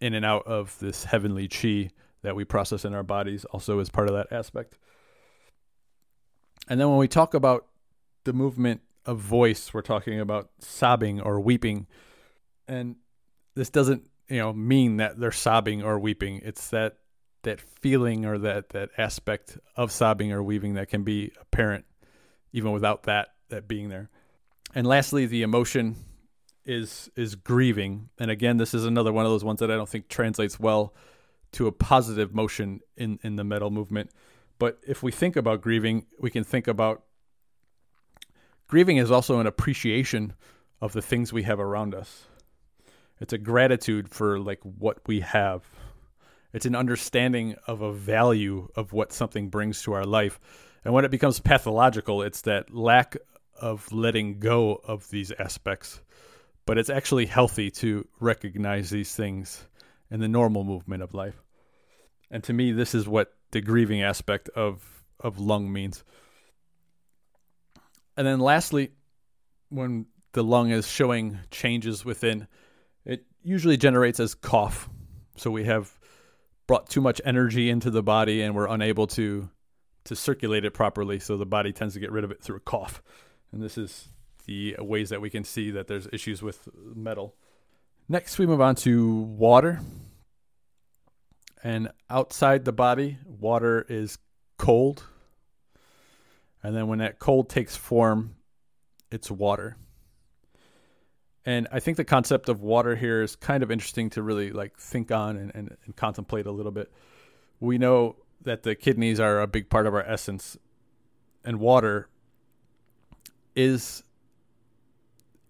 in 0.00 0.12
and 0.12 0.24
out 0.24 0.46
of 0.46 0.76
this 0.80 1.04
heavenly 1.04 1.48
chi 1.48 1.90
that 2.26 2.34
we 2.34 2.44
process 2.44 2.84
in 2.84 2.92
our 2.92 3.04
bodies 3.04 3.44
also 3.44 3.78
is 3.78 3.88
part 3.88 4.08
of 4.08 4.16
that 4.16 4.32
aspect. 4.32 4.76
And 6.68 6.80
then 6.80 6.88
when 6.88 6.98
we 6.98 7.06
talk 7.06 7.34
about 7.34 7.66
the 8.24 8.32
movement 8.32 8.80
of 9.04 9.20
voice, 9.20 9.72
we're 9.72 9.82
talking 9.82 10.18
about 10.18 10.50
sobbing 10.58 11.20
or 11.20 11.38
weeping. 11.38 11.86
And 12.66 12.96
this 13.54 13.70
doesn't, 13.70 14.10
you 14.28 14.38
know, 14.38 14.52
mean 14.52 14.96
that 14.96 15.20
they're 15.20 15.30
sobbing 15.30 15.84
or 15.84 16.00
weeping. 16.00 16.40
It's 16.42 16.70
that 16.70 16.96
that 17.44 17.60
feeling 17.60 18.24
or 18.24 18.38
that 18.38 18.70
that 18.70 18.90
aspect 18.98 19.56
of 19.76 19.92
sobbing 19.92 20.32
or 20.32 20.42
weeping 20.42 20.74
that 20.74 20.88
can 20.88 21.04
be 21.04 21.30
apparent 21.40 21.84
even 22.52 22.72
without 22.72 23.04
that 23.04 23.28
that 23.50 23.68
being 23.68 23.88
there. 23.88 24.10
And 24.74 24.84
lastly, 24.84 25.26
the 25.26 25.42
emotion 25.42 25.94
is 26.64 27.08
is 27.14 27.36
grieving. 27.36 28.08
And 28.18 28.32
again, 28.32 28.56
this 28.56 28.74
is 28.74 28.84
another 28.84 29.12
one 29.12 29.24
of 29.24 29.30
those 29.30 29.44
ones 29.44 29.60
that 29.60 29.70
I 29.70 29.76
don't 29.76 29.88
think 29.88 30.08
translates 30.08 30.58
well 30.58 30.92
to 31.56 31.66
a 31.66 31.72
positive 31.72 32.34
motion 32.34 32.80
in 32.96 33.18
in 33.22 33.36
the 33.36 33.44
metal 33.44 33.70
movement. 33.70 34.10
But 34.58 34.78
if 34.86 35.02
we 35.02 35.12
think 35.12 35.36
about 35.36 35.60
grieving, 35.60 36.06
we 36.18 36.30
can 36.30 36.44
think 36.44 36.66
about 36.66 37.02
grieving 38.68 38.96
is 38.96 39.10
also 39.10 39.38
an 39.40 39.46
appreciation 39.46 40.32
of 40.80 40.92
the 40.92 41.02
things 41.02 41.32
we 41.32 41.42
have 41.42 41.60
around 41.60 41.94
us. 41.94 42.26
It's 43.20 43.32
a 43.32 43.38
gratitude 43.38 44.08
for 44.08 44.38
like 44.38 44.60
what 44.62 45.00
we 45.06 45.20
have 45.20 45.64
it's 46.56 46.64
an 46.64 46.74
understanding 46.74 47.54
of 47.66 47.82
a 47.82 47.92
value 47.92 48.68
of 48.76 48.94
what 48.94 49.12
something 49.12 49.50
brings 49.50 49.82
to 49.82 49.92
our 49.92 50.06
life. 50.06 50.40
And 50.86 50.94
when 50.94 51.04
it 51.04 51.10
becomes 51.10 51.38
pathological, 51.38 52.22
it's 52.22 52.40
that 52.42 52.74
lack 52.74 53.14
of 53.60 53.92
letting 53.92 54.38
go 54.38 54.80
of 54.82 55.06
these 55.10 55.32
aspects. 55.32 56.00
But 56.64 56.78
it's 56.78 56.88
actually 56.88 57.26
healthy 57.26 57.70
to 57.72 58.08
recognize 58.20 58.88
these 58.88 59.14
things 59.14 59.66
in 60.10 60.20
the 60.20 60.28
normal 60.28 60.64
movement 60.64 61.02
of 61.02 61.12
life. 61.12 61.42
And 62.30 62.42
to 62.44 62.52
me, 62.52 62.72
this 62.72 62.94
is 62.94 63.06
what 63.08 63.32
the 63.50 63.60
grieving 63.60 64.02
aspect 64.02 64.48
of 64.50 64.82
of 65.20 65.38
lung 65.38 65.72
means. 65.72 66.04
And 68.16 68.26
then 68.26 68.40
lastly, 68.40 68.92
when 69.68 70.06
the 70.32 70.44
lung 70.44 70.70
is 70.70 70.86
showing 70.86 71.38
changes 71.50 72.04
within, 72.04 72.46
it 73.04 73.24
usually 73.42 73.76
generates 73.76 74.20
as 74.20 74.34
cough. 74.34 74.88
So 75.36 75.50
we 75.50 75.64
have 75.64 75.92
brought 76.66 76.88
too 76.88 77.00
much 77.00 77.20
energy 77.24 77.70
into 77.70 77.90
the 77.90 78.02
body 78.02 78.42
and 78.42 78.54
we're 78.54 78.68
unable 78.68 79.06
to 79.08 79.48
to 80.04 80.16
circulate 80.16 80.64
it 80.64 80.72
properly. 80.72 81.18
So 81.18 81.36
the 81.36 81.46
body 81.46 81.72
tends 81.72 81.94
to 81.94 82.00
get 82.00 82.12
rid 82.12 82.22
of 82.24 82.30
it 82.30 82.40
through 82.42 82.56
a 82.56 82.60
cough. 82.60 83.02
And 83.52 83.60
this 83.60 83.76
is 83.76 84.08
the 84.46 84.76
ways 84.78 85.10
that 85.10 85.20
we 85.20 85.30
can 85.30 85.42
see 85.42 85.72
that 85.72 85.88
there's 85.88 86.06
issues 86.12 86.42
with 86.42 86.68
metal. 86.94 87.34
Next, 88.08 88.38
we 88.38 88.46
move 88.46 88.60
on 88.60 88.76
to 88.76 89.12
water. 89.12 89.80
And 91.62 91.90
outside 92.10 92.64
the 92.64 92.72
body, 92.72 93.18
water 93.26 93.84
is 93.88 94.18
cold. 94.58 95.04
And 96.62 96.74
then 96.74 96.88
when 96.88 96.98
that 96.98 97.18
cold 97.18 97.48
takes 97.48 97.76
form, 97.76 98.36
it's 99.10 99.30
water. 99.30 99.76
And 101.44 101.68
I 101.70 101.78
think 101.78 101.96
the 101.96 102.04
concept 102.04 102.48
of 102.48 102.60
water 102.60 102.96
here 102.96 103.22
is 103.22 103.36
kind 103.36 103.62
of 103.62 103.70
interesting 103.70 104.10
to 104.10 104.22
really 104.22 104.50
like 104.50 104.76
think 104.76 105.12
on 105.12 105.36
and, 105.36 105.52
and, 105.54 105.76
and 105.84 105.94
contemplate 105.94 106.46
a 106.46 106.50
little 106.50 106.72
bit. 106.72 106.92
We 107.60 107.78
know 107.78 108.16
that 108.42 108.64
the 108.64 108.74
kidneys 108.74 109.20
are 109.20 109.40
a 109.40 109.46
big 109.46 109.70
part 109.70 109.86
of 109.86 109.94
our 109.94 110.02
essence, 110.02 110.56
and 111.44 111.60
water 111.60 112.08
is, 113.54 114.02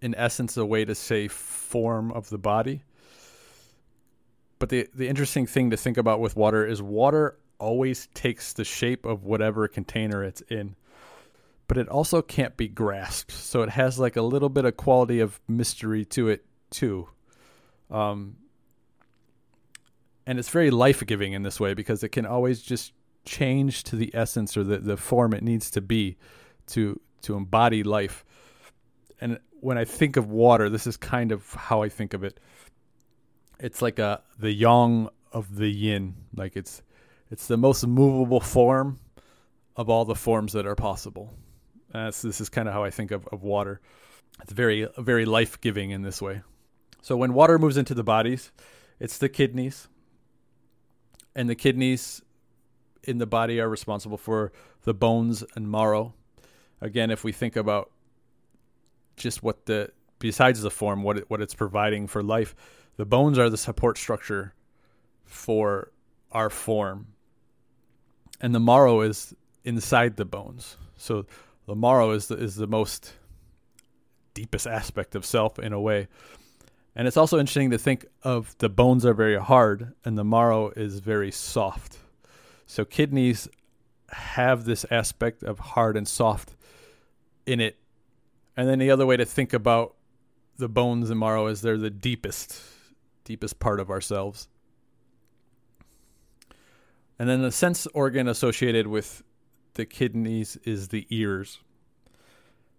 in 0.02 0.14
essence, 0.14 0.56
a 0.56 0.66
way 0.66 0.84
to 0.84 0.94
say 0.94 1.28
form 1.28 2.12
of 2.12 2.28
the 2.28 2.38
body. 2.38 2.82
But 4.58 4.70
the 4.70 4.88
the 4.94 5.08
interesting 5.08 5.46
thing 5.46 5.70
to 5.70 5.76
think 5.76 5.96
about 5.96 6.20
with 6.20 6.36
water 6.36 6.66
is 6.66 6.80
water 6.80 7.38
always 7.58 8.08
takes 8.08 8.52
the 8.52 8.64
shape 8.64 9.06
of 9.06 9.24
whatever 9.24 9.68
container 9.68 10.22
it's 10.22 10.40
in. 10.42 10.76
But 11.68 11.78
it 11.78 11.88
also 11.88 12.22
can't 12.22 12.56
be 12.56 12.68
grasped. 12.68 13.32
So 13.32 13.62
it 13.62 13.70
has 13.70 13.98
like 13.98 14.16
a 14.16 14.22
little 14.22 14.48
bit 14.48 14.64
of 14.64 14.76
quality 14.76 15.20
of 15.20 15.40
mystery 15.48 16.04
to 16.06 16.28
it 16.28 16.44
too. 16.70 17.08
Um, 17.90 18.36
and 20.26 20.38
it's 20.38 20.48
very 20.48 20.70
life 20.70 21.04
giving 21.06 21.32
in 21.32 21.42
this 21.42 21.58
way 21.58 21.74
because 21.74 22.02
it 22.02 22.10
can 22.10 22.26
always 22.26 22.62
just 22.62 22.92
change 23.24 23.82
to 23.84 23.96
the 23.96 24.10
essence 24.14 24.56
or 24.56 24.64
the, 24.64 24.78
the 24.78 24.96
form 24.96 25.34
it 25.34 25.42
needs 25.42 25.70
to 25.72 25.80
be 25.80 26.16
to 26.68 27.00
to 27.22 27.34
embody 27.34 27.82
life. 27.82 28.24
And 29.20 29.38
when 29.60 29.78
I 29.78 29.84
think 29.84 30.16
of 30.16 30.30
water, 30.30 30.68
this 30.68 30.86
is 30.86 30.96
kind 30.96 31.32
of 31.32 31.52
how 31.54 31.82
I 31.82 31.88
think 31.88 32.14
of 32.14 32.22
it 32.22 32.38
it's 33.58 33.82
like 33.82 33.98
a 33.98 34.22
the 34.38 34.52
yang 34.52 35.08
of 35.32 35.56
the 35.56 35.68
yin. 35.68 36.14
Like 36.34 36.56
it's 36.56 36.82
it's 37.30 37.46
the 37.46 37.56
most 37.56 37.86
movable 37.86 38.40
form 38.40 38.98
of 39.76 39.90
all 39.90 40.04
the 40.04 40.14
forms 40.14 40.52
that 40.52 40.66
are 40.66 40.74
possible. 40.74 41.34
Uh, 41.92 42.10
so 42.10 42.28
this 42.28 42.40
is 42.40 42.48
kind 42.48 42.68
of 42.68 42.74
how 42.74 42.84
I 42.84 42.90
think 42.90 43.10
of, 43.10 43.26
of 43.28 43.42
water. 43.42 43.80
It's 44.42 44.52
very 44.52 44.88
very 44.98 45.24
life 45.24 45.60
giving 45.60 45.90
in 45.90 46.02
this 46.02 46.20
way. 46.20 46.42
So 47.02 47.16
when 47.16 47.34
water 47.34 47.58
moves 47.58 47.76
into 47.76 47.94
the 47.94 48.04
bodies, 48.04 48.50
it's 48.98 49.18
the 49.18 49.28
kidneys, 49.28 49.88
and 51.34 51.48
the 51.48 51.54
kidneys 51.54 52.22
in 53.04 53.18
the 53.18 53.26
body 53.26 53.60
are 53.60 53.68
responsible 53.68 54.18
for 54.18 54.52
the 54.82 54.94
bones 54.94 55.44
and 55.54 55.70
marrow. 55.70 56.14
Again, 56.80 57.10
if 57.10 57.24
we 57.24 57.32
think 57.32 57.56
about 57.56 57.90
just 59.16 59.42
what 59.42 59.66
the 59.66 59.90
besides 60.18 60.62
the 60.62 60.70
form, 60.70 61.02
what 61.02 61.18
it, 61.18 61.30
what 61.30 61.40
it's 61.40 61.54
providing 61.54 62.06
for 62.06 62.22
life, 62.22 62.54
the 62.96 63.06
bones 63.06 63.38
are 63.38 63.50
the 63.50 63.56
support 63.56 63.98
structure 63.98 64.54
for 65.24 65.92
our 66.32 66.50
form. 66.50 67.08
And 68.40 68.54
the 68.54 68.60
marrow 68.60 69.00
is 69.00 69.34
inside 69.64 70.16
the 70.16 70.24
bones. 70.24 70.76
So 70.96 71.26
the 71.66 71.74
marrow 71.74 72.10
is 72.12 72.28
the, 72.28 72.36
is 72.36 72.56
the 72.56 72.66
most 72.66 73.12
deepest 74.34 74.66
aspect 74.66 75.14
of 75.14 75.24
self 75.24 75.58
in 75.58 75.72
a 75.72 75.80
way. 75.80 76.08
And 76.94 77.06
it's 77.06 77.16
also 77.16 77.38
interesting 77.38 77.70
to 77.70 77.78
think 77.78 78.06
of 78.22 78.56
the 78.58 78.68
bones 78.68 79.04
are 79.04 79.14
very 79.14 79.38
hard 79.38 79.92
and 80.04 80.16
the 80.16 80.24
marrow 80.24 80.70
is 80.70 81.00
very 81.00 81.30
soft. 81.30 81.98
So 82.66 82.84
kidneys 82.84 83.48
have 84.10 84.64
this 84.64 84.86
aspect 84.90 85.42
of 85.42 85.58
hard 85.58 85.96
and 85.96 86.08
soft 86.08 86.54
in 87.44 87.60
it. 87.60 87.76
And 88.56 88.68
then 88.68 88.78
the 88.78 88.90
other 88.90 89.04
way 89.04 89.16
to 89.16 89.26
think 89.26 89.52
about 89.52 89.94
the 90.56 90.68
bones 90.68 91.10
and 91.10 91.20
marrow 91.20 91.48
is 91.48 91.60
they're 91.60 91.76
the 91.76 91.90
deepest 91.90 92.62
deepest 93.26 93.58
part 93.58 93.80
of 93.80 93.90
ourselves. 93.90 94.48
And 97.18 97.28
then 97.28 97.42
the 97.42 97.52
sense 97.52 97.86
organ 97.88 98.28
associated 98.28 98.86
with 98.86 99.22
the 99.74 99.84
kidneys 99.84 100.56
is 100.64 100.88
the 100.88 101.06
ears. 101.10 101.58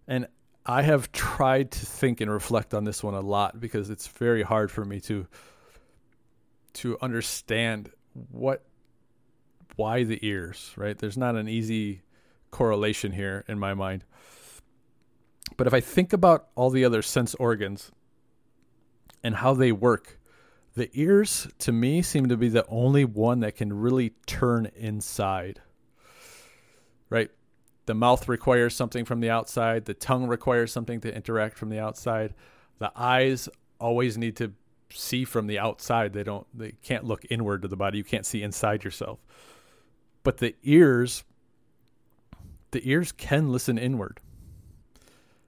And 0.08 0.26
I 0.66 0.82
have 0.82 1.12
tried 1.12 1.70
to 1.72 1.86
think 1.86 2.20
and 2.20 2.30
reflect 2.30 2.74
on 2.74 2.84
this 2.84 3.02
one 3.04 3.14
a 3.14 3.20
lot 3.20 3.60
because 3.60 3.90
it's 3.90 4.06
very 4.08 4.42
hard 4.42 4.70
for 4.70 4.84
me 4.84 5.00
to 5.02 5.26
to 6.74 6.98
understand 7.00 7.90
what 8.30 8.64
why 9.76 10.04
the 10.04 10.18
ears, 10.26 10.72
right? 10.76 10.98
There's 10.98 11.16
not 11.16 11.36
an 11.36 11.48
easy 11.48 12.02
correlation 12.50 13.12
here 13.12 13.44
in 13.48 13.58
my 13.58 13.74
mind. 13.74 14.04
But 15.56 15.66
if 15.66 15.74
I 15.74 15.80
think 15.80 16.12
about 16.12 16.48
all 16.54 16.70
the 16.70 16.84
other 16.84 17.02
sense 17.02 17.34
organs 17.36 17.90
and 19.22 19.36
how 19.36 19.54
they 19.54 19.72
work, 19.72 20.17
the 20.78 20.90
ears, 20.94 21.48
to 21.58 21.72
me, 21.72 22.02
seem 22.02 22.28
to 22.28 22.36
be 22.36 22.48
the 22.48 22.64
only 22.68 23.04
one 23.04 23.40
that 23.40 23.56
can 23.56 23.72
really 23.72 24.10
turn 24.26 24.70
inside. 24.76 25.60
Right? 27.10 27.30
The 27.86 27.94
mouth 27.94 28.28
requires 28.28 28.76
something 28.76 29.04
from 29.04 29.18
the 29.18 29.28
outside, 29.28 29.86
the 29.86 29.94
tongue 29.94 30.28
requires 30.28 30.72
something 30.72 31.00
to 31.00 31.12
interact 31.12 31.58
from 31.58 31.68
the 31.68 31.80
outside. 31.80 32.32
The 32.78 32.92
eyes 32.94 33.48
always 33.80 34.16
need 34.16 34.36
to 34.36 34.52
see 34.90 35.24
from 35.24 35.48
the 35.48 35.58
outside. 35.58 36.12
They 36.12 36.22
don't 36.22 36.46
they 36.56 36.72
can't 36.82 37.04
look 37.04 37.24
inward 37.28 37.62
to 37.62 37.68
the 37.68 37.76
body. 37.76 37.98
You 37.98 38.04
can't 38.04 38.24
see 38.24 38.42
inside 38.42 38.84
yourself. 38.84 39.18
But 40.22 40.38
the 40.38 40.54
ears 40.62 41.24
the 42.70 42.88
ears 42.88 43.10
can 43.10 43.50
listen 43.50 43.78
inward. 43.78 44.20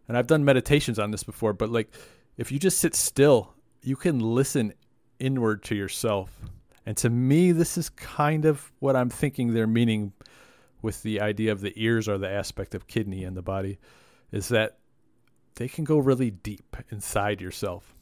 And 0.08 0.16
I've 0.16 0.26
done 0.26 0.44
meditations 0.44 0.98
on 0.98 1.12
this 1.12 1.22
before, 1.22 1.52
but 1.52 1.70
like 1.70 1.92
if 2.36 2.50
you 2.50 2.58
just 2.58 2.78
sit 2.78 2.96
still, 2.96 3.54
you 3.82 3.94
can 3.94 4.18
listen 4.18 4.72
inward 5.20 5.62
to 5.64 5.74
yourself. 5.74 6.36
And 6.84 6.96
to 6.96 7.10
me, 7.10 7.52
this 7.52 7.78
is 7.78 7.88
kind 7.90 8.44
of 8.44 8.72
what 8.80 8.96
I'm 8.96 9.10
thinking 9.10 9.52
they're 9.52 9.66
meaning 9.66 10.12
with 10.82 11.02
the 11.02 11.20
idea 11.20 11.52
of 11.52 11.60
the 11.60 11.72
ears 11.76 12.08
are 12.08 12.18
the 12.18 12.28
aspect 12.28 12.74
of 12.74 12.86
kidney 12.86 13.22
in 13.22 13.34
the 13.34 13.42
body, 13.42 13.78
is 14.32 14.48
that 14.48 14.78
they 15.56 15.68
can 15.68 15.84
go 15.84 15.98
really 15.98 16.30
deep 16.30 16.76
inside 16.90 17.40
yourself. 17.40 17.94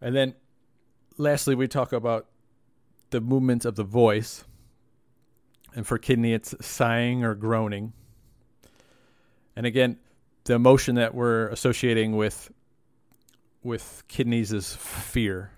And 0.00 0.14
then 0.14 0.34
lastly, 1.18 1.54
we 1.54 1.68
talk 1.68 1.92
about 1.92 2.26
the 3.10 3.20
movement 3.20 3.64
of 3.64 3.74
the 3.74 3.84
voice. 3.84 4.44
And 5.74 5.86
for 5.86 5.98
kidney, 5.98 6.32
it's 6.32 6.54
sighing 6.64 7.24
or 7.24 7.34
groaning. 7.34 7.92
And 9.56 9.66
again, 9.66 9.98
the 10.44 10.54
emotion 10.54 10.94
that 10.94 11.14
we're 11.14 11.48
associating 11.48 12.16
with 12.16 12.50
with 13.62 14.02
kidneys 14.08 14.52
is 14.52 14.74
fear. 14.74 15.50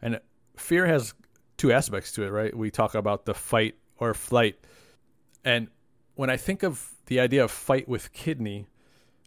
And 0.00 0.20
fear 0.56 0.86
has 0.86 1.14
two 1.56 1.72
aspects 1.72 2.12
to 2.12 2.22
it, 2.22 2.30
right? 2.30 2.56
We 2.56 2.70
talk 2.70 2.94
about 2.94 3.24
the 3.24 3.34
fight 3.34 3.76
or 3.98 4.14
flight. 4.14 4.58
And 5.44 5.68
when 6.14 6.30
I 6.30 6.36
think 6.36 6.62
of 6.62 6.94
the 7.06 7.20
idea 7.20 7.44
of 7.44 7.50
fight 7.50 7.88
with 7.88 8.12
kidney, 8.12 8.66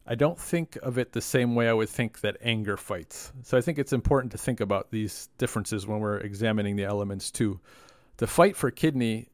I 0.06 0.16
don't 0.16 0.40
think 0.40 0.78
of 0.82 0.98
it 0.98 1.14
the 1.14 1.22
same 1.22 1.56
way 1.56 1.70
I 1.70 1.74
would 1.74 1.90
think 1.90 2.22
that 2.22 2.38
anger 2.42 2.76
fights. 2.76 3.32
So 3.44 3.58
I 3.58 3.62
think 3.62 3.78
it's 3.78 3.94
important 3.94 4.32
to 4.32 4.38
think 4.38 4.60
about 4.60 4.92
these 4.92 5.30
differences 5.38 5.86
when 5.86 6.00
we're 6.00 6.18
examining 6.18 6.76
the 6.76 6.86
elements 6.86 7.32
too. 7.32 7.60
The 8.18 8.28
fight 8.28 8.56
for 8.56 8.72
kidney 8.72 9.30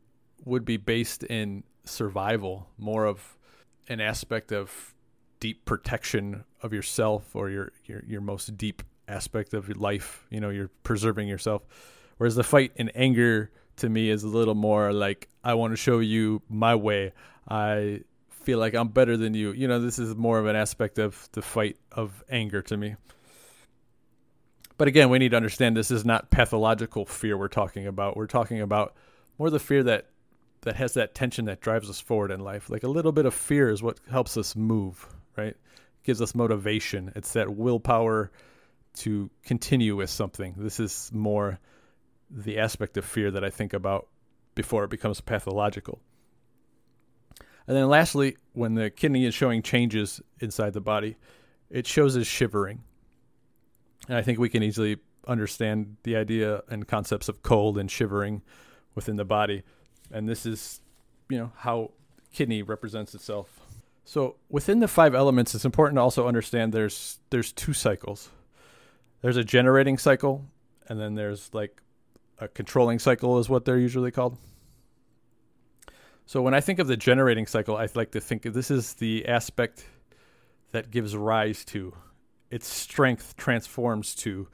would 0.46 0.66
be 0.66 0.78
based 0.78 1.24
in 1.24 1.64
survival, 1.86 2.68
more 2.78 3.06
of 3.06 3.38
an 3.88 4.02
aspect 4.02 4.52
of 4.52 4.94
deep 5.40 5.66
protection 5.66 6.44
of 6.62 6.74
yourself 6.74 7.36
or 7.36 7.50
your 7.50 7.72
your, 7.86 8.04
your 8.06 8.22
most 8.22 8.58
deep 8.58 8.84
aspect 9.08 9.54
of 9.54 9.70
life. 9.78 10.26
You 10.30 10.40
know, 10.40 10.50
you're 10.50 10.72
preserving 10.84 11.28
yourself. 11.28 11.64
Whereas 12.18 12.36
the 12.36 12.44
fight 12.44 12.72
in 12.76 12.90
anger 12.90 13.52
to 13.78 13.90
me 13.90 14.10
is 14.10 14.24
a 14.24 14.28
little 14.28 14.56
more 14.56 14.92
like 14.92 15.30
I 15.44 15.54
want 15.54 15.72
to 15.74 15.78
show 15.78 16.00
you 16.00 16.42
my 16.50 16.76
way. 16.76 17.14
I 17.48 18.02
feel 18.30 18.60
like 18.60 18.74
I'm 18.74 18.90
better 18.90 19.18
than 19.18 19.34
you. 19.34 19.52
You 19.52 19.68
know, 19.68 19.80
this 19.80 20.00
is 20.00 20.16
more 20.16 20.40
of 20.40 20.46
an 20.46 20.56
aspect 20.56 21.00
of 21.00 21.30
the 21.34 21.42
fight 21.42 21.78
of 21.92 22.24
anger 22.30 22.62
to 22.64 22.78
me. 22.78 22.96
But 24.78 24.88
again, 24.88 25.10
we 25.10 25.20
need 25.20 25.32
to 25.32 25.38
understand 25.38 25.76
this 25.76 25.92
is 25.92 26.06
not 26.06 26.30
pathological 26.30 27.06
fear 27.06 27.38
we're 27.38 27.48
talking 27.48 27.88
about. 27.88 28.16
We're 28.16 28.28
talking 28.28 28.62
about 28.62 28.96
more 29.38 29.50
the 29.50 29.60
fear 29.60 29.84
that 29.84 30.08
that 30.62 30.76
has 30.76 30.96
that 30.96 31.16
tension 31.16 31.46
that 31.46 31.62
drives 31.62 31.90
us 31.90 32.00
forward 32.00 32.32
in 32.32 32.40
life. 32.40 32.70
Like 32.70 32.84
a 32.84 32.88
little 32.88 33.12
bit 33.12 33.26
of 33.26 33.34
fear 33.34 33.70
is 33.70 33.82
what 33.82 34.00
helps 34.10 34.38
us 34.38 34.56
move, 34.56 35.08
right? 35.38 35.56
Gives 36.04 36.22
us 36.22 36.36
motivation. 36.36 37.12
It's 37.16 37.34
that 37.34 37.56
willpower 37.56 38.32
to 39.00 39.30
continue 39.44 39.96
with 39.96 40.10
something. 40.10 40.56
This 40.58 40.80
is 40.80 41.10
more 41.14 41.60
the 42.30 42.60
aspect 42.60 42.98
of 42.98 43.06
fear 43.06 43.32
that 43.32 43.44
I 43.44 43.50
think 43.50 43.74
about 43.74 44.08
before 44.56 44.84
it 44.84 44.90
becomes 44.90 45.22
pathological. 45.22 46.00
And 47.68 47.76
then 47.76 47.88
lastly, 47.90 48.38
when 48.54 48.76
the 48.76 48.90
kidney 48.90 49.26
is 49.26 49.34
showing 49.34 49.62
changes 49.62 50.22
inside 50.40 50.74
the 50.74 50.82
body, 50.82 51.18
it 51.70 51.86
shows 51.86 52.16
as 52.16 52.26
shivering. 52.26 52.84
And 54.08 54.18
I 54.18 54.22
think 54.22 54.40
we 54.40 54.50
can 54.50 54.64
easily 54.64 54.98
understand 55.28 55.98
the 56.04 56.16
idea 56.16 56.64
and 56.70 56.88
concepts 56.88 57.28
of 57.28 57.44
cold 57.44 57.78
and 57.78 57.92
shivering 57.92 58.42
within 58.96 59.18
the 59.18 59.26
body. 59.26 59.64
And 60.12 60.28
this 60.28 60.46
is, 60.46 60.82
you 61.30 61.38
know, 61.38 61.52
how 61.58 61.92
kidney 62.34 62.62
represents 62.62 63.14
itself. 63.14 63.60
So 64.06 64.38
within 64.50 64.80
the 64.80 64.88
five 64.88 65.14
elements, 65.14 65.54
it's 65.54 65.66
important 65.66 65.98
to 65.98 66.02
also 66.02 66.28
understand 66.28 66.74
there's 66.74 67.20
there's 67.30 67.52
two 67.52 67.74
cycles. 67.74 68.30
There's 69.28 69.36
a 69.36 69.44
generating 69.44 69.98
cycle, 69.98 70.46
and 70.88 70.98
then 70.98 71.16
there's 71.16 71.54
like 71.54 71.82
a 72.40 72.48
controlling 72.48 72.98
cycle 72.98 73.40
is 73.40 73.50
what 73.50 73.66
they're 73.66 73.78
usually 73.78 74.10
called. 74.10 74.38
So 76.26 76.42
when 76.42 76.54
I 76.54 76.62
think 76.62 76.80
of 76.80 76.88
the 76.88 76.96
generating 76.96 77.46
cycle, 77.46 77.76
I 77.76 77.90
like 77.94 78.12
to 78.12 78.22
think 78.22 78.44
this 78.44 78.72
is 78.72 78.94
the 78.94 79.28
aspect 79.28 79.84
that 80.72 80.92
gives 80.92 81.14
rise 81.14 81.66
to 81.66 81.94
its 82.52 82.70
strength 82.70 83.36
transforms 83.36 84.16
to 84.16 84.48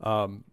um, 0.00 0.44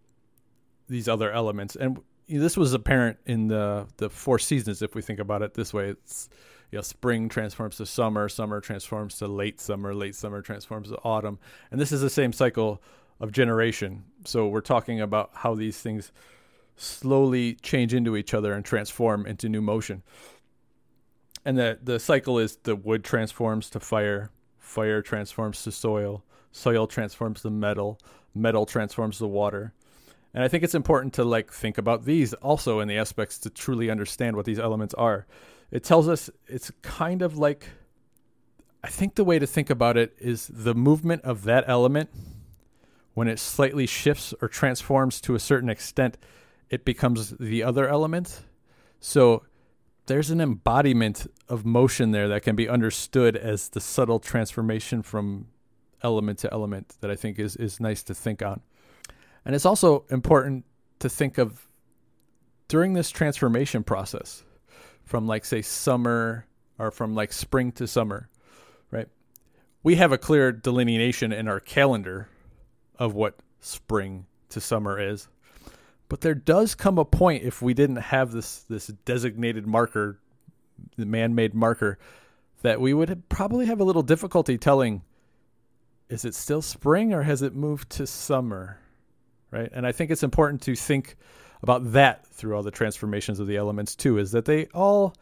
these 0.88 1.06
other 1.06 1.30
elements, 1.30 1.76
and 1.76 2.00
this 2.28 2.56
was 2.56 2.72
apparent 2.72 3.18
in 3.26 3.46
the 3.46 3.86
the 3.98 4.10
four 4.10 4.40
seasons. 4.40 4.82
If 4.82 4.96
we 4.96 5.02
think 5.02 5.20
about 5.20 5.42
it 5.42 5.54
this 5.54 5.72
way, 5.72 5.90
it's 5.90 6.28
you 6.72 6.78
know 6.78 6.82
spring 6.82 7.28
transforms 7.28 7.76
to 7.76 7.86
summer, 7.86 8.28
summer 8.28 8.60
transforms 8.60 9.18
to 9.18 9.28
late 9.28 9.60
summer, 9.60 9.94
late 9.94 10.16
summer 10.16 10.42
transforms 10.42 10.88
to 10.88 10.98
autumn, 11.04 11.38
and 11.70 11.80
this 11.80 11.92
is 11.92 12.00
the 12.00 12.10
same 12.10 12.32
cycle 12.32 12.82
of 13.20 13.32
generation. 13.32 14.04
So 14.24 14.48
we're 14.48 14.60
talking 14.60 15.00
about 15.00 15.30
how 15.34 15.54
these 15.54 15.80
things 15.80 16.12
slowly 16.76 17.54
change 17.54 17.92
into 17.92 18.16
each 18.16 18.34
other 18.34 18.52
and 18.52 18.64
transform 18.64 19.26
into 19.26 19.48
new 19.48 19.60
motion. 19.60 20.02
And 21.44 21.58
the 21.58 21.78
the 21.82 21.98
cycle 21.98 22.38
is 22.38 22.56
the 22.56 22.76
wood 22.76 23.04
transforms 23.04 23.70
to 23.70 23.80
fire, 23.80 24.30
fire 24.58 25.02
transforms 25.02 25.62
to 25.64 25.72
soil, 25.72 26.24
soil 26.52 26.86
transforms 26.86 27.42
to 27.42 27.50
metal, 27.50 27.98
metal 28.34 28.66
transforms 28.66 29.18
to 29.18 29.26
water. 29.26 29.72
And 30.34 30.44
I 30.44 30.48
think 30.48 30.62
it's 30.62 30.74
important 30.74 31.14
to 31.14 31.24
like 31.24 31.52
think 31.52 31.78
about 31.78 32.04
these 32.04 32.34
also 32.34 32.80
in 32.80 32.88
the 32.88 32.98
aspects 32.98 33.38
to 33.40 33.50
truly 33.50 33.90
understand 33.90 34.36
what 34.36 34.44
these 34.44 34.58
elements 34.58 34.94
are. 34.94 35.26
It 35.70 35.84
tells 35.84 36.08
us 36.08 36.30
it's 36.46 36.70
kind 36.82 37.22
of 37.22 37.36
like 37.36 37.66
I 38.84 38.88
think 38.88 39.16
the 39.16 39.24
way 39.24 39.38
to 39.38 39.46
think 39.46 39.70
about 39.70 39.96
it 39.96 40.14
is 40.18 40.48
the 40.52 40.74
movement 40.74 41.22
of 41.22 41.44
that 41.44 41.64
element 41.66 42.10
when 43.18 43.26
it 43.26 43.40
slightly 43.40 43.84
shifts 43.84 44.32
or 44.40 44.46
transforms 44.46 45.20
to 45.20 45.34
a 45.34 45.40
certain 45.40 45.68
extent, 45.68 46.16
it 46.70 46.84
becomes 46.84 47.30
the 47.40 47.64
other 47.64 47.88
element. 47.88 48.42
So 49.00 49.42
there's 50.06 50.30
an 50.30 50.40
embodiment 50.40 51.26
of 51.48 51.66
motion 51.66 52.12
there 52.12 52.28
that 52.28 52.44
can 52.44 52.54
be 52.54 52.68
understood 52.68 53.36
as 53.36 53.70
the 53.70 53.80
subtle 53.80 54.20
transformation 54.20 55.02
from 55.02 55.48
element 56.00 56.38
to 56.38 56.52
element 56.52 56.96
that 57.00 57.10
I 57.10 57.16
think 57.16 57.40
is 57.40 57.56
is 57.56 57.80
nice 57.80 58.04
to 58.04 58.14
think 58.14 58.40
on. 58.40 58.60
And 59.44 59.52
it's 59.52 59.66
also 59.66 60.04
important 60.10 60.64
to 61.00 61.08
think 61.08 61.38
of 61.38 61.66
during 62.68 62.92
this 62.92 63.10
transformation 63.10 63.82
process 63.82 64.44
from 65.02 65.26
like 65.26 65.44
say 65.44 65.60
summer 65.60 66.46
or 66.78 66.92
from 66.92 67.16
like 67.16 67.32
spring 67.32 67.72
to 67.72 67.88
summer, 67.88 68.28
right? 68.92 69.08
We 69.82 69.96
have 69.96 70.12
a 70.12 70.18
clear 70.18 70.52
delineation 70.52 71.32
in 71.32 71.48
our 71.48 71.58
calendar 71.58 72.28
of 72.98 73.14
what 73.14 73.38
spring 73.60 74.26
to 74.50 74.60
summer 74.60 75.00
is. 75.00 75.28
But 76.08 76.22
there 76.22 76.34
does 76.34 76.74
come 76.74 76.98
a 76.98 77.04
point 77.04 77.44
if 77.44 77.60
we 77.60 77.74
didn't 77.74 77.96
have 77.96 78.32
this 78.32 78.64
this 78.68 78.86
designated 79.04 79.66
marker, 79.66 80.18
the 80.96 81.06
man-made 81.06 81.54
marker, 81.54 81.98
that 82.62 82.80
we 82.80 82.94
would 82.94 83.28
probably 83.28 83.66
have 83.66 83.80
a 83.80 83.84
little 83.84 84.02
difficulty 84.02 84.56
telling 84.56 85.02
is 86.08 86.24
it 86.24 86.34
still 86.34 86.62
spring 86.62 87.12
or 87.12 87.22
has 87.22 87.42
it 87.42 87.54
moved 87.54 87.90
to 87.90 88.06
summer? 88.06 88.80
Right? 89.50 89.70
And 89.72 89.86
I 89.86 89.92
think 89.92 90.10
it's 90.10 90.22
important 90.22 90.62
to 90.62 90.74
think 90.74 91.16
about 91.62 91.92
that 91.92 92.26
through 92.26 92.56
all 92.56 92.62
the 92.62 92.70
transformations 92.70 93.40
of 93.40 93.46
the 93.46 93.56
elements 93.56 93.94
too, 93.94 94.18
is 94.18 94.32
that 94.32 94.44
they 94.44 94.66
all 94.66 95.14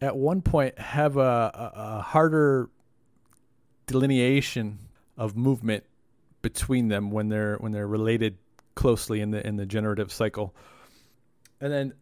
at 0.00 0.16
one 0.16 0.42
point 0.42 0.78
have 0.78 1.16
a, 1.16 1.20
a, 1.20 1.72
a 1.74 2.02
harder 2.02 2.68
delineation 3.86 4.78
of 5.16 5.36
movement 5.36 5.84
between 6.42 6.88
them 6.88 7.10
when 7.10 7.28
they're 7.28 7.56
when 7.56 7.72
they're 7.72 7.86
related 7.86 8.36
closely 8.74 9.20
in 9.20 9.30
the 9.30 9.46
in 9.46 9.56
the 9.56 9.66
generative 9.66 10.12
cycle. 10.12 10.54
And 11.60 11.72
then 11.72 11.94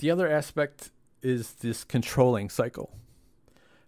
the 0.00 0.10
other 0.10 0.28
aspect 0.28 0.90
is 1.22 1.52
this 1.54 1.84
controlling 1.84 2.48
cycle. 2.48 2.96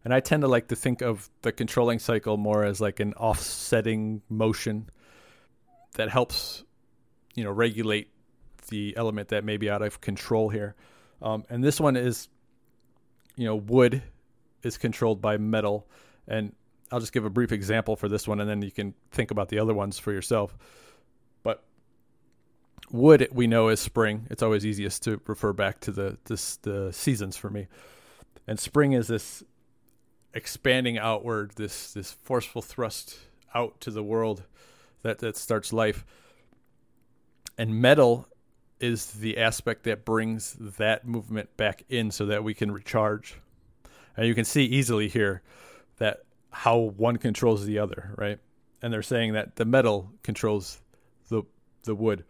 And 0.05 0.13
I 0.13 0.21
tend 0.21 0.43
to 0.43 0.49
like 0.49 0.69
to 0.69 0.77
think 0.77 1.01
of 1.01 1.31
the 1.43 1.53
controlling 1.53 1.99
cycle 1.99 2.37
more 2.37 2.65
as 2.65 2.81
like 2.81 3.01
an 3.01 3.15
offsetting 3.15 4.21
motion 4.29 4.91
that 5.95 6.11
helps 6.11 6.65
you 7.35 7.45
know 7.45 7.51
regulate 7.51 8.11
the 8.69 8.97
element 8.97 9.29
that 9.29 9.45
may 9.45 9.57
be 9.57 9.71
out 9.71 9.83
of 9.83 10.01
control 10.01 10.49
here. 10.49 10.75
Um, 11.23 11.45
and 11.49 11.63
this 11.63 11.81
one 11.81 11.97
is 11.97 12.29
you 13.37 13.47
know 13.47 13.57
wood 13.57 14.03
is 14.63 14.79
controlled 14.79 15.21
by 15.21 15.37
metal 15.37 15.87
and 16.27 16.55
I'll 16.95 17.01
just 17.01 17.13
give 17.13 17.25
a 17.25 17.31
brief 17.31 17.51
example 17.51 17.97
for 17.97 18.09
this 18.09 18.29
one, 18.29 18.39
and 18.39 18.49
then 18.49 18.63
you 18.63 18.71
can 18.71 18.95
think 19.11 19.33
about 19.33 19.49
the 19.49 19.59
other 19.59 19.75
ones 19.75 19.99
for 19.99 20.13
yourself. 20.13 20.57
But 21.43 21.65
wood, 22.89 23.27
we 23.33 23.49
know 23.49 23.69
is 23.69 23.81
spring. 23.81 24.29
It's 24.31 24.45
always 24.45 24.65
easiest 24.65 25.03
to 25.03 25.21
refer 25.27 25.53
back 25.53 25.81
to 25.81 25.91
the 25.91 26.19
this, 26.27 26.55
the 26.59 26.93
seasons 26.93 27.37
for 27.37 27.51
me. 27.51 27.67
And 28.47 28.61
spring 28.61 28.93
is 28.93 29.09
this 29.09 29.43
expanding 30.35 30.97
outward, 30.97 31.55
this 31.57 31.93
this 31.93 32.13
forceful 32.13 32.63
thrust 32.63 33.19
out 33.57 33.81
to 33.81 33.91
the 33.91 34.05
world 34.05 34.45
that 35.03 35.19
that 35.19 35.37
starts 35.37 35.73
life. 35.73 36.07
And 37.59 37.83
metal 37.83 38.29
is 38.79 39.07
the 39.07 39.39
aspect 39.39 39.83
that 39.83 40.05
brings 40.05 40.53
that 40.61 41.09
movement 41.09 41.57
back 41.57 41.83
in 41.89 42.13
so 42.13 42.25
that 42.27 42.45
we 42.45 42.55
can 42.55 42.71
recharge. 42.71 43.41
And 44.17 44.29
you 44.29 44.35
can 44.37 44.45
see 44.45 44.65
easily 44.65 45.09
here 45.09 45.43
that 45.99 46.23
how 46.55 46.79
one 46.79 47.17
controls 47.17 47.67
the 47.67 47.81
other, 47.81 48.15
right? 48.17 48.39
And 48.81 48.93
they're 48.93 49.03
saying 49.03 49.33
that 49.33 49.57
the 49.57 49.65
metal 49.65 50.13
controls 50.23 50.81
the 51.29 51.43
the 51.83 51.95
wood. 51.95 52.25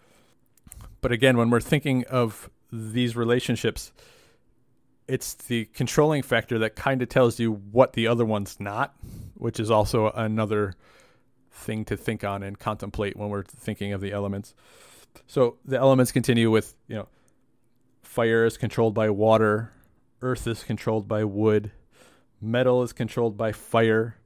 But 1.01 1.13
again, 1.13 1.37
when 1.37 1.51
we're 1.51 1.61
thinking 1.61 2.05
of 2.07 2.49
these 2.73 3.15
relationships, 3.15 3.93
it's 5.07 5.35
the 5.35 5.67
controlling 5.67 6.23
factor 6.23 6.59
that 6.61 6.75
kind 6.75 7.03
of 7.03 7.09
tells 7.11 7.39
you 7.39 7.53
what 7.53 7.93
the 7.93 8.07
other 8.07 8.25
one's 8.25 8.59
not, 8.59 8.97
which 9.35 9.61
is 9.61 9.71
also 9.71 10.11
another 10.11 10.75
thing 11.51 11.85
to 11.85 11.97
think 11.97 12.25
on 12.25 12.43
and 12.43 12.59
contemplate 12.59 13.17
when 13.17 13.29
we're 13.29 13.43
thinking 13.45 13.93
of 13.93 14.01
the 14.01 14.13
elements. 14.13 14.55
So 15.27 15.59
the 15.65 15.79
elements 15.79 16.11
continue 16.11 16.51
with, 16.51 16.75
you 16.89 16.97
know, 16.97 17.09
fire 18.03 18.47
is 18.47 18.57
controlled 18.57 18.95
by 18.95 19.11
water, 19.11 19.71
earth 20.23 20.47
is 20.47 20.65
controlled 20.65 21.07
by 21.07 21.25
wood, 21.25 21.71
metal 22.45 22.83
is 22.83 22.93
controlled 22.93 23.37
by 23.37 23.53
fire, 23.53 24.17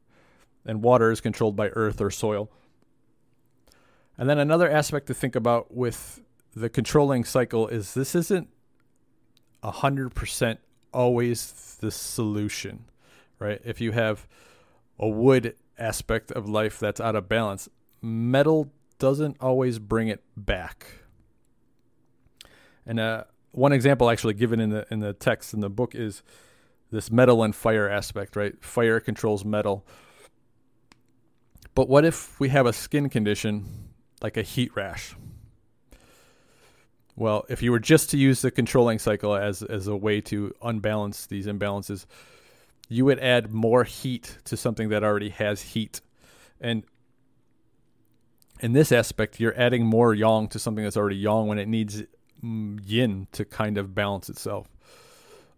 and 0.65 0.83
water 0.83 1.11
is 1.11 1.21
controlled 1.21 1.57
by 1.57 1.69
earth 1.69 2.01
or 2.01 2.11
soil. 2.11 2.51
And 4.17 4.29
then 4.29 4.39
another 4.39 4.69
aspect 4.69 5.07
to 5.07 5.15
think 5.15 5.37
about 5.37 5.75
with 5.75 6.23
the 6.55 6.69
controlling 6.69 7.25
cycle 7.25 7.69
is 7.69 7.95
this 7.95 8.15
isn't 8.15 8.49
100% 9.63 10.59
always 10.93 11.77
the 11.81 11.91
solution, 11.91 12.85
right? 13.39 13.61
If 13.65 13.81
you 13.81 13.93
have 13.93 14.27
a 14.99 15.09
wood 15.09 15.55
aspect 15.79 16.33
of 16.33 16.49
life 16.49 16.79
that's 16.79 17.01
out 17.01 17.15
of 17.15 17.29
balance, 17.29 17.69
metal 18.03 18.73
doesn't 18.99 19.37
always 19.41 19.79
bring 19.79 20.09
it 20.09 20.23
back. 20.37 20.87
And 22.85 22.99
uh, 22.99 23.25
one 23.53 23.73
example 23.73 24.11
actually 24.11 24.35
given 24.35 24.61
in 24.61 24.71
the 24.71 24.87
in 24.91 25.01
the 25.01 25.13
text 25.13 25.55
in 25.55 25.61
the 25.61 25.71
book 25.71 25.95
is 25.95 26.23
this 26.91 27.11
metal 27.11 27.43
and 27.43 27.55
fire 27.55 27.89
aspect, 27.89 28.37
right? 28.37 28.55
Fire 28.63 29.01
controls 29.01 29.45
metal. 29.45 29.85
But 31.75 31.89
what 31.89 32.05
if 32.05 32.39
we 32.41 32.49
have 32.49 32.67
a 32.67 32.73
skin 32.73 33.09
condition 33.09 33.91
like 34.23 34.37
a 34.37 34.43
heat 34.43 34.75
rash? 34.75 35.15
Well, 37.15 37.45
if 37.49 37.63
you 37.63 37.73
were 37.73 37.81
just 37.81 38.11
to 38.11 38.17
use 38.17 38.43
the 38.43 38.51
controlling 38.51 38.99
cycle 38.99 39.35
as 39.35 39.63
as 39.63 39.89
a 39.89 39.97
way 39.97 40.21
to 40.23 40.55
unbalance 40.63 41.27
these 41.27 41.47
imbalances, 41.47 42.07
you 42.89 43.05
would 43.05 43.19
add 43.19 43.53
more 43.53 43.85
heat 43.85 44.39
to 44.45 44.57
something 44.57 44.89
that 44.91 45.05
already 45.05 45.31
has 45.31 45.61
heat. 45.61 46.01
And 46.61 46.85
in 48.61 48.73
this 48.73 48.93
aspect, 48.93 49.41
you're 49.41 49.59
adding 49.59 49.85
more 49.85 50.15
yang 50.15 50.49
to 50.49 50.59
something 50.59 50.85
that's 50.85 50.97
already 50.97 51.17
yang 51.17 51.47
when 51.47 51.59
it 51.59 51.69
needs 51.69 52.03
mm, 52.43 52.81
yin 52.85 53.27
to 53.33 53.45
kind 53.45 53.79
of 53.79 53.95
balance 53.95 54.29
itself. 54.29 54.69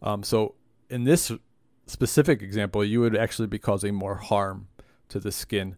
Um, 0.02 0.22
so 0.22 0.54
in 0.90 1.04
this 1.04 1.32
specific 1.86 2.42
example, 2.42 2.84
you 2.84 3.00
would 3.00 3.16
actually 3.16 3.48
be 3.48 3.58
causing 3.58 3.94
more 3.94 4.16
harm 4.16 4.68
to 5.08 5.18
the 5.18 5.32
skin. 5.32 5.76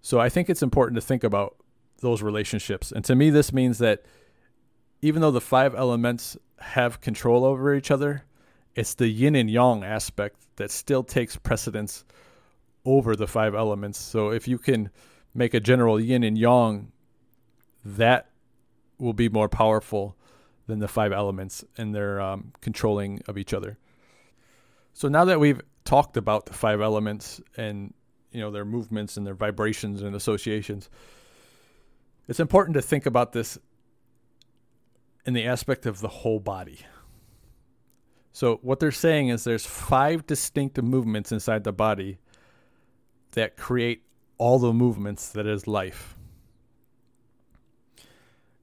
So 0.00 0.20
I 0.20 0.28
think 0.28 0.50
it's 0.50 0.62
important 0.62 0.96
to 0.96 1.06
think 1.06 1.24
about 1.24 1.56
those 2.00 2.22
relationships. 2.22 2.92
And 2.92 3.04
to 3.04 3.14
me, 3.14 3.30
this 3.30 3.52
means 3.52 3.78
that 3.78 4.04
even 5.00 5.22
though 5.22 5.30
the 5.30 5.40
five 5.40 5.74
elements 5.74 6.36
have 6.58 7.00
control 7.00 7.44
over 7.44 7.74
each 7.74 7.90
other, 7.90 8.24
it's 8.74 8.94
the 8.94 9.08
yin 9.08 9.36
and 9.36 9.50
yang 9.50 9.84
aspect 9.84 10.36
that 10.56 10.70
still 10.70 11.02
takes 11.02 11.36
precedence 11.36 12.04
over 12.84 13.16
the 13.16 13.26
five 13.26 13.54
elements. 13.54 13.98
So 13.98 14.30
if 14.30 14.48
you 14.48 14.58
can 14.58 14.90
make 15.34 15.54
a 15.54 15.60
general 15.60 16.00
yin 16.00 16.22
and 16.22 16.36
yang, 16.36 16.92
that 17.84 18.30
will 18.98 19.12
be 19.12 19.28
more 19.28 19.48
powerful 19.48 20.16
than 20.66 20.78
the 20.78 20.88
five 20.88 21.12
elements 21.12 21.64
and 21.76 21.94
their 21.94 22.20
um, 22.20 22.52
controlling 22.60 23.20
of 23.26 23.36
each 23.36 23.52
other. 23.52 23.78
So 24.94 25.08
now 25.08 25.24
that 25.26 25.40
we've 25.40 25.60
talked 25.84 26.16
about 26.16 26.46
the 26.46 26.54
five 26.54 26.80
elements 26.80 27.40
and 27.56 27.92
you 28.30 28.40
know 28.40 28.50
their 28.50 28.64
movements 28.64 29.16
and 29.16 29.26
their 29.26 29.34
vibrations 29.34 30.02
and 30.02 30.14
associations, 30.14 30.88
it's 32.28 32.40
important 32.40 32.74
to 32.74 32.82
think 32.82 33.04
about 33.04 33.32
this 33.32 33.58
in 35.26 35.34
the 35.34 35.44
aspect 35.44 35.84
of 35.84 36.00
the 36.00 36.08
whole 36.08 36.38
body. 36.38 36.78
So 38.32 38.58
what 38.62 38.80
they're 38.80 38.92
saying 38.92 39.28
is 39.28 39.44
there's 39.44 39.66
five 39.66 40.26
distinct 40.26 40.80
movements 40.80 41.32
inside 41.32 41.64
the 41.64 41.72
body 41.72 42.18
that 43.32 43.56
create 43.56 44.02
all 44.38 44.58
the 44.58 44.72
movements 44.72 45.30
that 45.30 45.46
is 45.46 45.66
life. 45.66 46.16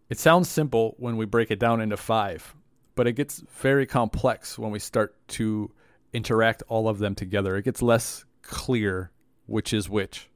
It 0.10 0.20
sounds 0.20 0.50
simple 0.50 0.96
when 0.98 1.18
we 1.18 1.26
break 1.26 1.52
it 1.52 1.60
down 1.60 1.80
into 1.82 1.98
five, 1.98 2.56
but 2.96 3.08
it 3.08 3.14
gets 3.14 3.44
very 3.58 3.86
complex 3.86 4.60
when 4.60 4.72
we 4.72 4.80
start 4.80 5.16
to 5.30 5.72
interact 6.14 6.64
all 6.68 6.88
of 6.88 7.00
them 7.00 7.16
together. 7.16 7.56
It 7.56 7.66
gets 7.66 7.82
less 7.82 8.26
clear 8.42 9.12
which 9.46 9.74
is 9.74 9.90
which. 9.90 10.30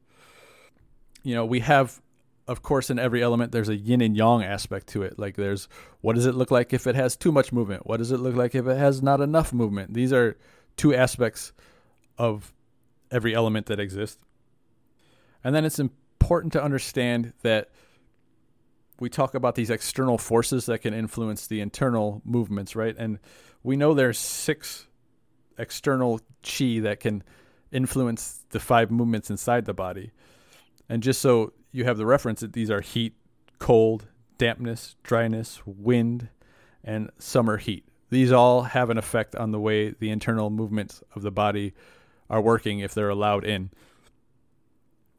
You 1.23 1.35
know, 1.35 1.45
we 1.45 1.61
have, 1.61 2.01
of 2.47 2.61
course, 2.61 2.89
in 2.89 2.99
every 2.99 3.23
element, 3.23 3.51
there's 3.51 3.69
a 3.69 3.75
yin 3.75 4.01
and 4.01 4.15
yang 4.15 4.43
aspect 4.43 4.87
to 4.87 5.03
it. 5.03 5.17
Like, 5.17 5.35
there's 5.35 5.67
what 6.01 6.15
does 6.15 6.25
it 6.25 6.35
look 6.35 6.51
like 6.51 6.73
if 6.73 6.85
it 6.85 6.95
has 6.95 7.15
too 7.15 7.31
much 7.31 7.51
movement? 7.51 7.87
What 7.87 7.97
does 7.97 8.11
it 8.11 8.19
look 8.19 8.35
like 8.35 8.53
if 8.53 8.67
it 8.67 8.77
has 8.77 9.01
not 9.01 9.21
enough 9.21 9.53
movement? 9.53 9.93
These 9.93 10.13
are 10.13 10.37
two 10.77 10.93
aspects 10.93 11.53
of 12.17 12.53
every 13.11 13.33
element 13.33 13.67
that 13.67 13.79
exists. 13.79 14.19
And 15.43 15.55
then 15.55 15.65
it's 15.65 15.79
important 15.79 16.53
to 16.53 16.63
understand 16.63 17.33
that 17.41 17.69
we 18.99 19.09
talk 19.09 19.35
about 19.35 19.55
these 19.55 19.69
external 19.69 20.17
forces 20.17 20.65
that 20.67 20.79
can 20.79 20.93
influence 20.93 21.47
the 21.47 21.61
internal 21.61 22.21
movements, 22.23 22.75
right? 22.75 22.95
And 22.97 23.19
we 23.63 23.75
know 23.75 23.93
there's 23.93 24.17
six 24.17 24.87
external 25.57 26.19
chi 26.43 26.79
that 26.79 26.99
can 26.99 27.23
influence 27.71 28.45
the 28.49 28.59
five 28.59 28.91
movements 28.91 29.29
inside 29.29 29.65
the 29.65 29.73
body. 29.73 30.11
And 30.87 31.01
just 31.03 31.21
so 31.21 31.53
you 31.71 31.83
have 31.85 31.97
the 31.97 32.05
reference, 32.05 32.41
that 32.41 32.53
these 32.53 32.71
are 32.71 32.81
heat, 32.81 33.13
cold, 33.59 34.07
dampness, 34.37 34.95
dryness, 35.03 35.61
wind, 35.65 36.29
and 36.83 37.09
summer 37.17 37.57
heat. 37.57 37.85
These 38.09 38.31
all 38.31 38.63
have 38.63 38.89
an 38.89 38.97
effect 38.97 39.35
on 39.35 39.51
the 39.51 39.59
way 39.59 39.89
the 39.89 40.09
internal 40.09 40.49
movements 40.49 41.03
of 41.15 41.21
the 41.21 41.31
body 41.31 41.73
are 42.29 42.41
working 42.41 42.79
if 42.79 42.93
they're 42.93 43.09
allowed 43.09 43.43
in. 43.43 43.71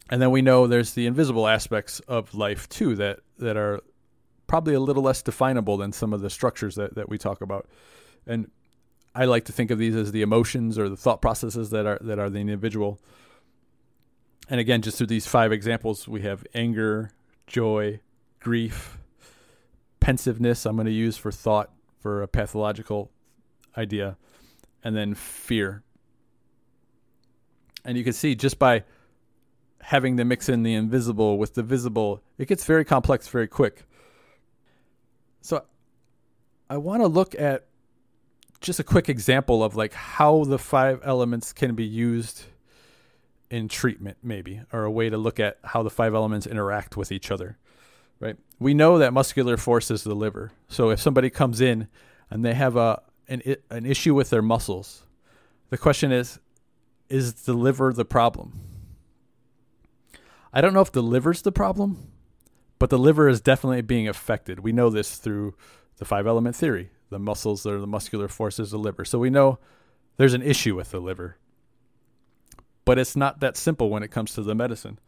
And 0.09 0.23
then 0.23 0.31
we 0.31 0.43
know 0.43 0.67
there's 0.67 0.93
the 0.93 1.07
invisible 1.07 1.49
aspects 1.49 2.01
of 2.01 2.35
life 2.35 2.69
too 2.69 2.95
that 2.97 3.21
that 3.39 3.57
are 3.57 3.81
probably 4.47 4.75
a 4.75 4.81
little 4.81 5.03
less 5.03 5.23
definable 5.23 5.77
than 5.77 5.93
some 5.93 6.13
of 6.13 6.21
the 6.21 6.31
structures 6.31 6.77
that, 6.77 6.95
that 6.95 7.09
we 7.09 7.19
talk 7.19 7.41
about. 7.41 7.69
And 8.27 8.51
I 9.17 9.25
like 9.25 9.47
to 9.47 9.53
think 9.53 9.71
of 9.71 9.79
these 9.79 9.97
as 9.97 10.13
the 10.13 10.21
emotions 10.21 10.79
or 10.79 10.91
the 10.91 10.97
thought 10.97 11.23
processes 11.23 11.71
that 11.71 11.87
are 11.87 11.99
that 12.03 12.19
are 12.19 12.29
the 12.29 12.39
individual. 12.39 13.01
And 14.51 14.61
again, 14.61 14.83
just 14.83 14.99
through 14.99 15.07
these 15.07 15.27
five 15.27 15.53
examples, 15.53 16.07
we 16.07 16.21
have 16.21 16.47
anger, 16.55 17.13
joy, 17.47 18.01
grief, 18.41 18.99
pensiveness. 20.01 20.67
I'm 20.67 20.77
going 20.77 20.87
to 20.87 20.93
use 20.93 21.17
for 21.17 21.33
thought 21.33 21.71
for 21.99 22.23
a 22.23 22.29
pathological 22.29 23.11
idea, 23.77 24.19
and 24.85 24.95
then 24.95 25.15
fear. 25.15 25.83
And 27.85 27.97
you 27.97 28.05
can 28.05 28.13
see 28.13 28.35
just 28.35 28.59
by 28.59 28.85
having 29.81 30.17
to 30.19 30.25
mix 30.25 30.49
in 30.49 30.63
the 30.63 30.75
invisible 30.75 31.39
with 31.39 31.55
the 31.55 31.63
visible, 31.63 32.23
it 32.37 32.49
gets 32.49 32.65
very 32.65 32.85
complex 32.85 33.29
very 33.29 33.49
quick. 33.49 33.85
So 35.41 35.65
I 36.69 36.77
want 36.77 37.03
to 37.03 37.07
look 37.07 37.35
at 37.39 37.66
just 38.61 38.81
a 38.81 38.85
quick 38.85 39.09
example 39.09 39.63
of 39.63 39.77
like 39.77 39.93
how 39.93 40.45
the 40.45 40.59
five 40.59 41.01
elements 41.05 41.53
can 41.53 41.75
be 41.75 41.85
used 41.85 42.45
in 43.51 43.69
treatment 43.69 44.17
maybe 44.23 44.61
or 44.73 44.85
a 44.85 44.91
way 44.91 45.09
to 45.09 45.17
look 45.17 45.39
at 45.39 45.59
how 45.63 45.83
the 45.83 45.91
five 45.91 46.15
elements 46.15 46.47
interact 46.47 46.97
with 46.97 47.13
each 47.13 47.31
other 47.31 47.57
right 48.19 48.37
we 48.59 48.75
know 48.75 48.99
that 48.99 49.13
muscular 49.13 49.57
force 49.57 49.91
is 49.91 50.03
the 50.03 50.15
liver 50.15 50.51
so 50.69 50.91
if 50.91 51.01
somebody 51.01 51.31
comes 51.31 51.61
in 51.61 51.87
and 52.31 52.45
they 52.45 52.55
have 52.55 52.77
a 52.77 53.01
an, 53.29 53.43
an 53.71 53.87
issue 53.87 54.15
with 54.15 54.31
their 54.31 54.43
muscles 54.43 55.05
the 55.71 55.79
question 55.79 56.11
is 56.11 56.41
is 57.09 57.35
the 57.45 57.55
liver 57.55 57.93
the 57.93 58.05
problem 58.05 58.61
I 60.57 60.63
don't 60.63 60.73
know 60.73 60.81
if 60.81 60.91
the 60.91 61.03
liver's 61.03 61.43
the 61.43 61.53
problem, 61.53 62.13
but 62.79 62.89
the 62.89 62.99
liver 62.99 63.29
is 63.29 63.43
definitely 63.43 63.83
being 63.83 64.09
affected. 64.09 64.61
We 64.61 64.73
know 64.73 64.89
this 64.89 65.17
through 65.17 65.55
the 65.99 66.07
five 66.07 66.27
element 66.27 66.57
theory. 66.57 66.89
The 67.11 67.19
muscles 67.19 67.63
that 67.63 67.73
are 67.73 67.81
the 67.81 67.87
muscular 67.87 68.29
forces 68.29 68.73
of 68.73 68.79
the 68.79 68.85
liver. 68.85 69.05
So 69.05 69.19
we 69.19 69.31
know 69.31 69.59
there's 70.17 70.35
an 70.35 70.43
issue 70.43 70.75
with 70.75 70.91
the 70.91 71.01
liver. 71.01 71.37
But 72.85 72.99
it's 72.99 73.17
not 73.17 73.41
that 73.41 73.57
simple 73.57 73.91
when 73.91 74.03
it 74.03 74.11
comes 74.11 74.35
to 74.35 74.43
the 74.43 74.55
medicine. 74.55 74.99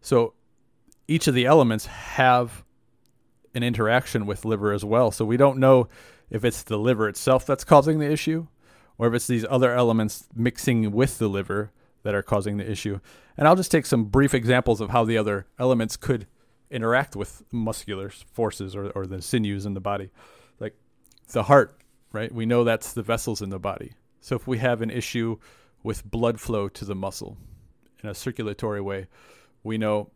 So 0.00 0.34
each 1.06 1.26
of 1.26 1.34
the 1.34 1.46
elements 1.46 1.86
have 1.86 2.64
an 3.54 3.62
interaction 3.62 4.26
with 4.26 4.44
liver 4.44 4.72
as 4.72 4.84
well. 4.84 5.10
So 5.10 5.24
we 5.24 5.36
don't 5.36 5.58
know 5.58 5.88
if 6.30 6.44
it's 6.44 6.62
the 6.62 6.78
liver 6.78 7.08
itself 7.08 7.46
that's 7.46 7.64
causing 7.64 7.98
the 7.98 8.10
issue 8.10 8.46
or 8.98 9.08
if 9.08 9.14
it's 9.14 9.26
these 9.26 9.46
other 9.48 9.72
elements 9.72 10.28
mixing 10.34 10.92
with 10.92 11.18
the 11.18 11.28
liver 11.28 11.72
that 12.02 12.14
are 12.14 12.22
causing 12.22 12.58
the 12.58 12.70
issue. 12.70 13.00
And 13.36 13.48
I'll 13.48 13.56
just 13.56 13.70
take 13.70 13.86
some 13.86 14.04
brief 14.04 14.34
examples 14.34 14.80
of 14.80 14.90
how 14.90 15.04
the 15.04 15.16
other 15.16 15.46
elements 15.58 15.96
could 15.96 16.26
interact 16.70 17.16
with 17.16 17.42
muscular 17.50 18.10
forces 18.10 18.76
or, 18.76 18.90
or 18.90 19.06
the 19.06 19.22
sinews 19.22 19.64
in 19.64 19.74
the 19.74 19.80
body. 19.80 20.10
The 21.28 21.44
heart, 21.44 21.78
right? 22.12 22.32
We 22.32 22.46
know 22.46 22.64
that's 22.64 22.92
the 22.92 23.02
vessels 23.02 23.42
in 23.42 23.50
the 23.50 23.58
body. 23.58 23.92
So 24.20 24.34
if 24.34 24.46
we 24.46 24.58
have 24.58 24.82
an 24.82 24.90
issue 24.90 25.38
with 25.82 26.08
blood 26.10 26.40
flow 26.40 26.68
to 26.68 26.84
the 26.84 26.94
muscle 26.94 27.36
in 28.02 28.08
a 28.08 28.14
circulatory 28.14 28.80
way, 28.80 29.08
we 29.62 29.78
know 29.78 30.10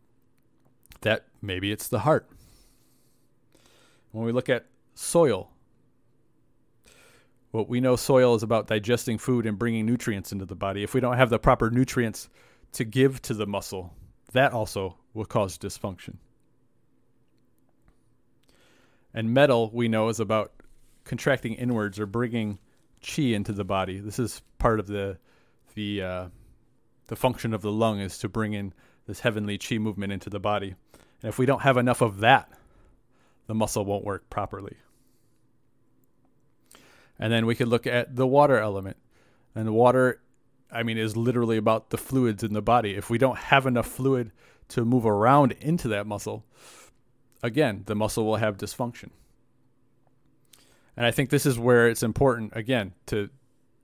that 1.01 1.25
maybe 1.41 1.71
it's 1.71 1.87
the 1.87 1.99
heart. 1.99 2.27
When 4.11 4.25
we 4.25 4.31
look 4.31 4.49
at 4.49 4.65
soil, 4.95 5.49
well, 7.51 7.65
we 7.65 7.79
know 7.79 7.95
soil 7.95 8.33
is 8.33 8.41
about 8.41 8.67
digesting 8.67 9.19
food 9.19 9.45
and 9.45 9.59
bringing 9.59 9.85
nutrients 9.85 10.31
into 10.31 10.45
the 10.45 10.55
body. 10.55 10.81
If 10.81 10.95
we 10.95 11.01
don't 11.01 11.17
have 11.17 11.29
the 11.29 11.39
proper 11.39 11.69
nutrients 11.69 12.29
to 12.73 12.83
give 12.83 13.21
to 13.23 13.35
the 13.35 13.45
muscle, 13.45 13.93
that 14.31 14.51
also 14.51 14.97
will 15.13 15.25
cause 15.25 15.57
dysfunction. 15.59 16.15
And 19.13 19.31
metal, 19.31 19.69
we 19.71 19.87
know, 19.87 20.09
is 20.09 20.19
about 20.19 20.51
contracting 21.03 21.53
inwards 21.53 21.99
or 21.99 22.05
bringing 22.05 22.59
chi 23.01 23.23
into 23.23 23.51
the 23.51 23.65
body. 23.65 23.99
This 23.99 24.19
is 24.19 24.41
part 24.57 24.79
of 24.79 24.87
the 24.87 25.17
the 25.75 26.01
uh, 26.01 26.27
the 27.07 27.15
function 27.15 27.53
of 27.53 27.61
the 27.61 27.71
lung 27.71 27.99
is 27.99 28.17
to 28.19 28.29
bring 28.29 28.53
in 28.53 28.73
this 29.07 29.19
heavenly 29.19 29.57
chi 29.57 29.77
movement 29.77 30.13
into 30.13 30.29
the 30.29 30.39
body. 30.39 30.75
And 31.21 31.29
if 31.29 31.37
we 31.37 31.45
don't 31.45 31.61
have 31.61 31.77
enough 31.77 32.01
of 32.01 32.19
that, 32.19 32.49
the 33.47 33.53
muscle 33.53 33.85
won't 33.85 34.05
work 34.05 34.29
properly. 34.29 34.77
And 37.19 37.31
then 37.31 37.45
we 37.45 37.55
could 37.55 37.67
look 37.67 37.85
at 37.85 38.15
the 38.15 38.27
water 38.27 38.57
element. 38.57 38.97
And 39.55 39.73
water, 39.73 40.21
I 40.71 40.83
mean, 40.83 40.97
is 40.97 41.15
literally 41.15 41.57
about 41.57 41.89
the 41.89 41.97
fluids 41.97 42.43
in 42.43 42.53
the 42.53 42.61
body. 42.61 42.95
If 42.95 43.09
we 43.09 43.17
don't 43.17 43.37
have 43.37 43.65
enough 43.65 43.87
fluid 43.87 44.31
to 44.69 44.83
move 44.83 45.05
around 45.05 45.51
into 45.53 45.87
that 45.89 46.07
muscle, 46.07 46.45
again, 47.43 47.83
the 47.85 47.95
muscle 47.95 48.25
will 48.25 48.37
have 48.37 48.57
dysfunction. 48.57 49.11
And 50.95 51.05
I 51.05 51.11
think 51.11 51.29
this 51.29 51.45
is 51.45 51.57
where 51.57 51.87
it's 51.87 52.03
important, 52.03 52.53
again, 52.55 52.93
to 53.07 53.29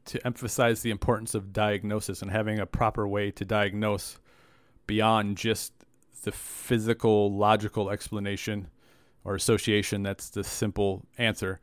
to 0.06 0.26
emphasize 0.26 0.82
the 0.82 0.90
importance 0.90 1.36
of 1.36 1.54
diagnosis 1.54 2.24
and 2.24 2.32
having 2.32 2.58
a 2.58 2.66
proper 2.66 3.08
way 3.08 3.30
to 3.30 3.46
diagnose 3.46 4.18
beyond 4.88 5.38
just 5.38 5.72
the 6.24 6.32
physical 6.32 7.32
logical 7.32 7.92
explanation 7.92 8.70
or 9.24 9.36
association 9.36 10.02
that's 10.02 10.32
the 10.32 10.44
simple 10.44 11.06
answer 11.20 11.60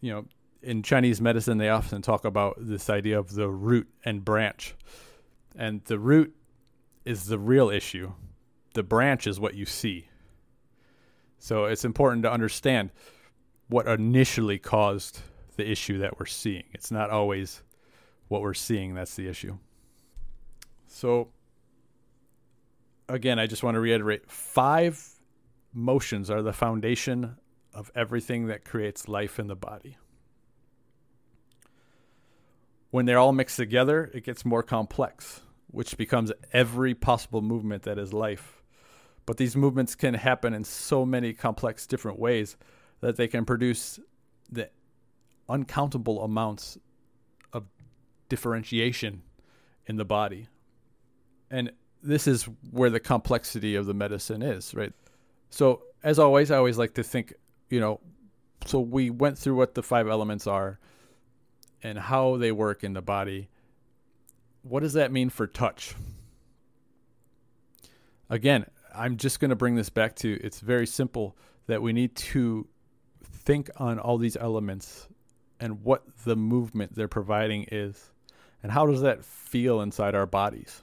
you 0.00 0.10
know 0.10 0.24
in 0.62 0.82
Chinese 0.82 1.20
medicine, 1.20 1.58
they 1.58 1.68
often 1.68 2.02
talk 2.02 2.24
about 2.24 2.56
this 2.58 2.90
idea 2.90 3.18
of 3.18 3.34
the 3.34 3.48
root 3.48 3.88
and 4.04 4.24
branch. 4.24 4.74
And 5.56 5.82
the 5.84 5.98
root 5.98 6.34
is 7.04 7.26
the 7.26 7.38
real 7.38 7.70
issue, 7.70 8.12
the 8.74 8.82
branch 8.82 9.26
is 9.26 9.40
what 9.40 9.54
you 9.54 9.66
see. 9.66 10.08
So 11.38 11.64
it's 11.64 11.84
important 11.84 12.22
to 12.24 12.32
understand 12.32 12.90
what 13.70 13.86
initially 13.88 14.58
caused 14.58 15.20
the 15.56 15.68
issue 15.68 15.98
that 15.98 16.18
we're 16.18 16.26
seeing. 16.26 16.64
It's 16.72 16.90
not 16.90 17.10
always 17.10 17.62
what 18.28 18.42
we're 18.42 18.54
seeing 18.54 18.94
that's 18.94 19.14
the 19.14 19.28
issue. 19.28 19.58
So, 20.86 21.28
again, 23.08 23.38
I 23.38 23.46
just 23.46 23.62
want 23.62 23.76
to 23.76 23.80
reiterate 23.80 24.30
five 24.30 25.02
motions 25.72 26.30
are 26.30 26.42
the 26.42 26.52
foundation 26.52 27.36
of 27.72 27.90
everything 27.94 28.48
that 28.48 28.64
creates 28.64 29.08
life 29.08 29.38
in 29.38 29.46
the 29.46 29.56
body. 29.56 29.96
when 32.90 33.06
they're 33.06 33.18
all 33.18 33.32
mixed 33.32 33.56
together, 33.56 34.10
it 34.12 34.24
gets 34.24 34.44
more 34.44 34.62
complex, 34.62 35.40
which 35.68 35.96
becomes 35.96 36.32
every 36.52 36.94
possible 36.94 37.40
movement 37.40 37.84
that 37.84 37.98
is 37.98 38.12
life. 38.12 38.62
But 39.26 39.36
these 39.36 39.56
movements 39.56 39.94
can 39.94 40.14
happen 40.14 40.54
in 40.54 40.64
so 40.64 41.06
many 41.06 41.32
complex 41.32 41.86
different 41.86 42.18
ways 42.18 42.56
that 43.00 43.16
they 43.16 43.28
can 43.28 43.44
produce 43.44 43.98
the 44.50 44.70
uncountable 45.48 46.22
amounts 46.22 46.78
of 47.52 47.64
differentiation 48.28 49.22
in 49.86 49.96
the 49.96 50.04
body. 50.04 50.48
And 51.50 51.72
this 52.02 52.26
is 52.26 52.48
where 52.70 52.90
the 52.90 53.00
complexity 53.00 53.74
of 53.74 53.86
the 53.86 53.94
medicine 53.94 54.42
is, 54.42 54.74
right? 54.74 54.92
So, 55.50 55.82
as 56.02 56.18
always, 56.18 56.50
I 56.50 56.56
always 56.56 56.78
like 56.78 56.94
to 56.94 57.02
think, 57.02 57.34
you 57.68 57.80
know, 57.80 58.00
so 58.66 58.80
we 58.80 59.10
went 59.10 59.38
through 59.38 59.56
what 59.56 59.74
the 59.74 59.82
five 59.82 60.08
elements 60.08 60.46
are 60.46 60.78
and 61.82 61.98
how 61.98 62.36
they 62.36 62.52
work 62.52 62.84
in 62.84 62.92
the 62.92 63.02
body. 63.02 63.48
What 64.62 64.80
does 64.80 64.92
that 64.92 65.12
mean 65.12 65.30
for 65.30 65.46
touch? 65.46 65.94
Again, 68.28 68.66
I'm 68.94 69.16
just 69.16 69.40
going 69.40 69.48
to 69.48 69.56
bring 69.56 69.74
this 69.74 69.88
back 69.88 70.14
to 70.16 70.38
it's 70.42 70.60
very 70.60 70.86
simple 70.86 71.36
that 71.66 71.82
we 71.82 71.92
need 71.92 72.14
to 72.16 72.68
think 73.42 73.70
on 73.76 73.98
all 73.98 74.18
these 74.18 74.36
elements 74.36 75.08
and 75.58 75.82
what 75.82 76.04
the 76.24 76.36
movement 76.36 76.94
they're 76.94 77.08
providing 77.08 77.66
is 77.70 78.12
and 78.62 78.72
how 78.72 78.86
does 78.86 79.02
that 79.02 79.24
feel 79.24 79.80
inside 79.80 80.14
our 80.14 80.26
bodies. 80.26 80.82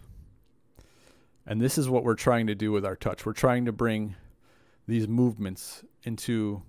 And 1.46 1.62
this 1.62 1.78
is 1.78 1.90
what 1.90 2.04
we're 2.04 2.16
trying 2.16 2.48
to 2.48 2.56
do 2.56 2.72
with 2.72 2.86
our 2.86 2.96
touch. 2.96 3.26
We're 3.26 3.34
trying 3.34 3.66
to 3.66 3.72
bring 3.72 4.16
these 4.88 5.08
movements 5.08 5.84
into 6.04 6.64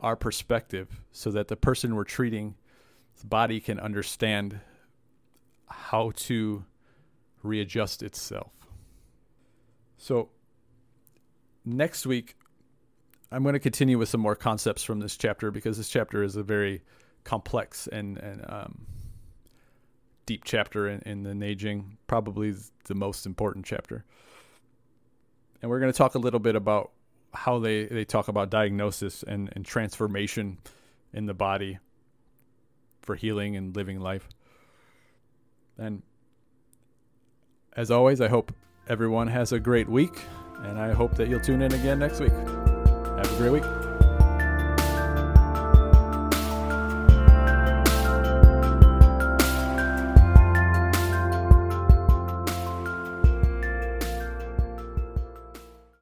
our 0.00 0.16
perspective 0.16 1.00
so 1.12 1.30
that 1.30 1.48
the 1.48 1.56
person 1.56 1.94
we're 1.94 2.04
treating 2.04 2.54
the 3.20 3.26
body 3.26 3.60
can 3.60 3.78
understand 3.78 4.60
how 5.68 6.12
to 6.16 6.64
readjust 7.42 8.02
itself. 8.02 8.52
So 9.96 10.30
next 11.64 12.06
week 12.06 12.36
I'm 13.34 13.42
going 13.42 13.54
to 13.54 13.60
continue 13.60 13.98
with 13.98 14.08
some 14.08 14.20
more 14.20 14.36
concepts 14.36 14.84
from 14.84 15.00
this 15.00 15.16
chapter 15.16 15.50
because 15.50 15.76
this 15.76 15.88
chapter 15.88 16.22
is 16.22 16.36
a 16.36 16.44
very 16.44 16.82
complex 17.24 17.88
and 17.88 18.16
and 18.18 18.44
um, 18.48 18.86
deep 20.24 20.44
chapter 20.44 20.88
in, 20.88 21.00
in 21.00 21.22
the 21.24 21.30
Neijing, 21.30 21.96
probably 22.06 22.54
the 22.84 22.94
most 22.94 23.26
important 23.26 23.66
chapter. 23.66 24.04
And 25.60 25.70
we're 25.70 25.80
going 25.80 25.92
to 25.92 25.96
talk 25.96 26.14
a 26.14 26.18
little 26.18 26.40
bit 26.40 26.54
about 26.54 26.92
how 27.32 27.58
they, 27.58 27.86
they 27.86 28.04
talk 28.04 28.28
about 28.28 28.50
diagnosis 28.50 29.24
and, 29.24 29.50
and 29.54 29.64
transformation 29.64 30.58
in 31.12 31.26
the 31.26 31.34
body 31.34 31.78
for 33.02 33.16
healing 33.16 33.56
and 33.56 33.74
living 33.74 34.00
life. 34.00 34.28
And 35.76 36.02
as 37.76 37.90
always, 37.90 38.20
I 38.20 38.28
hope 38.28 38.52
everyone 38.88 39.26
has 39.26 39.52
a 39.52 39.58
great 39.58 39.88
week, 39.88 40.20
and 40.60 40.78
I 40.78 40.92
hope 40.92 41.16
that 41.16 41.28
you'll 41.28 41.40
tune 41.40 41.62
in 41.62 41.74
again 41.74 41.98
next 41.98 42.20
week. 42.20 42.32
Have 43.16 43.32
a 43.32 43.36
great 43.36 43.52
week. 43.62 43.83